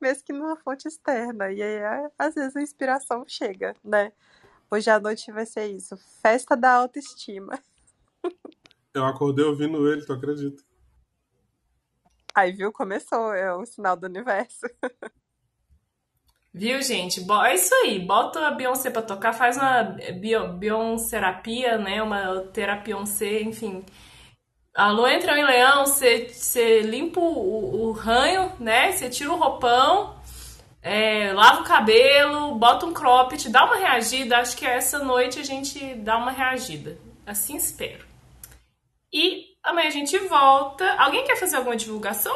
mesmo 0.00 0.24
que 0.24 0.32
numa 0.32 0.56
fonte 0.56 0.86
externa. 0.86 1.50
E 1.50 1.62
aí, 1.62 2.10
às 2.18 2.34
vezes, 2.34 2.54
a 2.56 2.62
inspiração 2.62 3.24
chega, 3.26 3.74
né? 3.82 4.12
Hoje 4.70 4.90
à 4.90 5.00
noite 5.00 5.32
vai 5.32 5.46
ser 5.46 5.66
isso, 5.68 5.96
festa 6.20 6.54
da 6.54 6.72
autoestima. 6.72 7.58
Eu 8.92 9.06
acordei 9.06 9.44
ouvindo 9.44 9.90
ele, 9.90 10.04
tu 10.04 10.12
acredita? 10.12 10.62
Aí, 12.38 12.52
viu? 12.52 12.72
Começou, 12.72 13.34
é 13.34 13.52
o 13.52 13.66
sinal 13.66 13.96
do 13.96 14.06
universo. 14.06 14.64
Viu, 16.54 16.80
gente? 16.82 17.20
É 17.44 17.54
isso 17.54 17.74
aí. 17.74 17.98
Bota 17.98 18.46
a 18.46 18.50
Beyoncé 18.52 18.90
pra 18.90 19.02
tocar, 19.02 19.32
faz 19.32 19.56
uma 19.56 19.82
bio- 20.20 20.52
Beyoncérapia, 20.52 21.78
né? 21.78 22.00
Uma 22.00 22.40
terapia, 22.52 22.94
enfim. 23.42 23.84
A 24.72 24.92
lua 24.92 25.12
entra 25.12 25.36
em 25.36 25.44
leão, 25.44 25.84
você 25.84 26.80
limpa 26.82 27.18
o, 27.18 27.88
o 27.88 27.90
ranho, 27.90 28.52
né? 28.60 28.92
Você 28.92 29.10
tira 29.10 29.32
o 29.32 29.36
roupão, 29.36 30.16
é, 30.80 31.32
lava 31.32 31.62
o 31.62 31.64
cabelo, 31.64 32.54
bota 32.54 32.86
um 32.86 32.92
cropped, 32.94 33.48
dá 33.48 33.64
uma 33.64 33.76
reagida. 33.76 34.38
Acho 34.38 34.56
que 34.56 34.64
essa 34.64 35.00
noite 35.00 35.40
a 35.40 35.44
gente 35.44 35.96
dá 35.96 36.16
uma 36.16 36.30
reagida. 36.30 36.96
Assim 37.26 37.56
espero. 37.56 38.06
E 39.12 39.47
amanhã 39.68 39.88
a 39.88 39.90
gente 39.90 40.18
volta. 40.18 40.84
Alguém 40.94 41.24
quer 41.24 41.36
fazer 41.36 41.56
alguma 41.56 41.76
divulgação? 41.76 42.34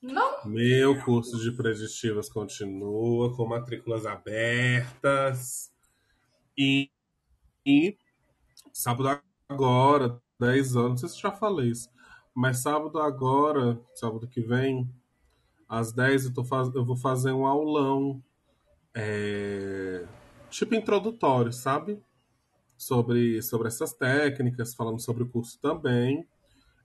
Não? 0.00 0.44
Meu 0.46 1.00
curso 1.04 1.38
de 1.38 1.52
preditivas 1.52 2.28
continua 2.28 3.34
com 3.36 3.46
matrículas 3.46 4.04
abertas. 4.04 5.72
E, 6.58 6.90
e 7.64 7.96
sábado 8.72 9.22
agora, 9.48 10.20
10 10.40 10.76
anos, 10.76 10.90
não 10.90 10.96
sei 10.96 11.08
se 11.08 11.20
já 11.20 11.30
falei 11.30 11.70
isso, 11.70 11.88
mas 12.34 12.58
sábado 12.58 12.98
agora, 12.98 13.80
sábado 13.94 14.26
que 14.26 14.40
vem, 14.40 14.90
às 15.68 15.92
10 15.92 16.26
eu, 16.26 16.34
tô 16.34 16.44
faz... 16.44 16.74
eu 16.74 16.84
vou 16.84 16.96
fazer 16.96 17.32
um 17.32 17.46
aulão 17.46 18.22
é, 18.94 20.04
tipo 20.50 20.74
introdutório, 20.74 21.52
sabe? 21.52 22.02
Sobre, 22.82 23.40
sobre 23.42 23.68
essas 23.68 23.92
técnicas, 23.92 24.74
falando 24.74 25.00
sobre 25.00 25.22
o 25.22 25.28
curso 25.28 25.56
também. 25.60 26.26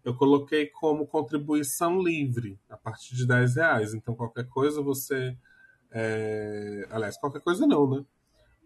Eu 0.05 0.15
coloquei 0.15 0.67
como 0.67 1.07
contribuição 1.07 1.99
livre, 1.99 2.59
a 2.69 2.77
partir 2.77 3.15
de 3.15 3.25
10 3.25 3.55
reais. 3.55 3.93
Então, 3.95 4.13
qualquer 4.13 4.47
coisa 4.47 4.79
você. 4.79 5.35
É... 5.89 6.87
Aliás, 6.91 7.17
qualquer 7.17 7.41
coisa 7.41 7.65
não, 7.65 7.89
né? 7.89 8.05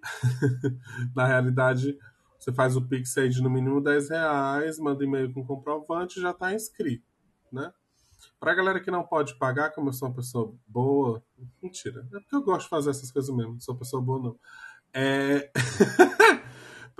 Na 1.15 1.25
realidade, 1.25 1.97
você 2.37 2.51
faz 2.51 2.75
o 2.75 2.81
Pix 2.81 3.17
aí 3.17 3.29
de 3.29 3.41
no 3.41 3.49
mínimo 3.49 3.79
10 3.79 4.09
reais, 4.09 4.77
manda 4.77 5.01
e-mail 5.01 5.33
com 5.33 5.45
comprovante 5.45 6.19
e 6.19 6.21
já 6.21 6.31
está 6.31 6.53
inscrito, 6.53 7.07
né? 7.49 7.71
Pra 8.41 8.53
galera 8.53 8.81
que 8.81 8.91
não 8.91 9.03
pode 9.03 9.35
pagar, 9.35 9.71
como 9.71 9.87
eu 9.87 9.93
sou 9.93 10.09
uma 10.09 10.15
pessoa 10.15 10.53
boa, 10.67 11.23
mentira, 11.63 12.05
é 12.13 12.19
porque 12.19 12.35
eu 12.35 12.43
gosto 12.43 12.63
de 12.63 12.69
fazer 12.69 12.89
essas 12.89 13.09
coisas 13.09 13.33
mesmo, 13.33 13.53
não 13.53 13.59
sou 13.61 13.73
pessoa 13.73 14.01
boa 14.01 14.21
não. 14.21 14.39
É... 14.93 15.49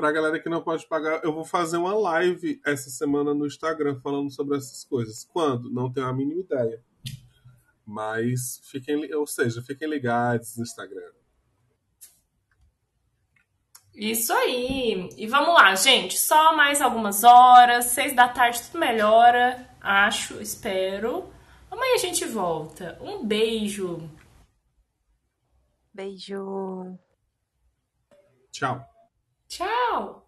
pra 0.02 0.12
galera 0.12 0.39
que 0.39 0.49
não 0.49 0.64
pode 0.64 0.88
pagar, 0.88 1.24
eu 1.24 1.32
vou 1.32 1.45
fazer 1.45 1.78
uma 1.78 1.93
live 1.93 2.60
essa 2.66 2.89
semana 2.89 3.36
no 3.36 3.45
Instagram 3.45 3.99
falando 4.02 4.32
sobre 4.32 4.58
essas 4.58 4.84
coisas. 4.84 5.24
Quando? 5.24 5.70
Não 5.70 5.93
tenho 5.93 6.08
a 6.08 6.14
mínima 6.14 6.41
ideia. 6.41 6.84
Mas 7.86 8.60
fiquem, 8.64 9.14
ou 9.14 9.28
seja, 9.28 9.62
fiquem 9.62 9.88
ligados 9.88 10.58
no 10.58 10.64
Instagram. 10.64 11.12
Isso 13.93 14.34
aí. 14.34 15.08
E 15.16 15.28
vamos 15.28 15.54
lá, 15.54 15.76
gente. 15.76 16.18
Só 16.18 16.56
mais 16.56 16.82
algumas 16.82 17.24
horas. 17.24 17.86
Seis 17.86 18.16
da 18.16 18.28
tarde 18.28 18.60
tudo 18.64 18.80
melhora. 18.80 19.70
Acho, 19.80 20.41
espero. 20.41 21.32
Amanhã 21.70 21.93
a 21.93 21.99
gente 21.99 22.26
volta. 22.26 22.97
Um 23.02 23.24
beijo. 23.24 24.10
Beijo. 25.93 26.97
Tchau. 28.52 28.90
Tchau. 29.52 30.20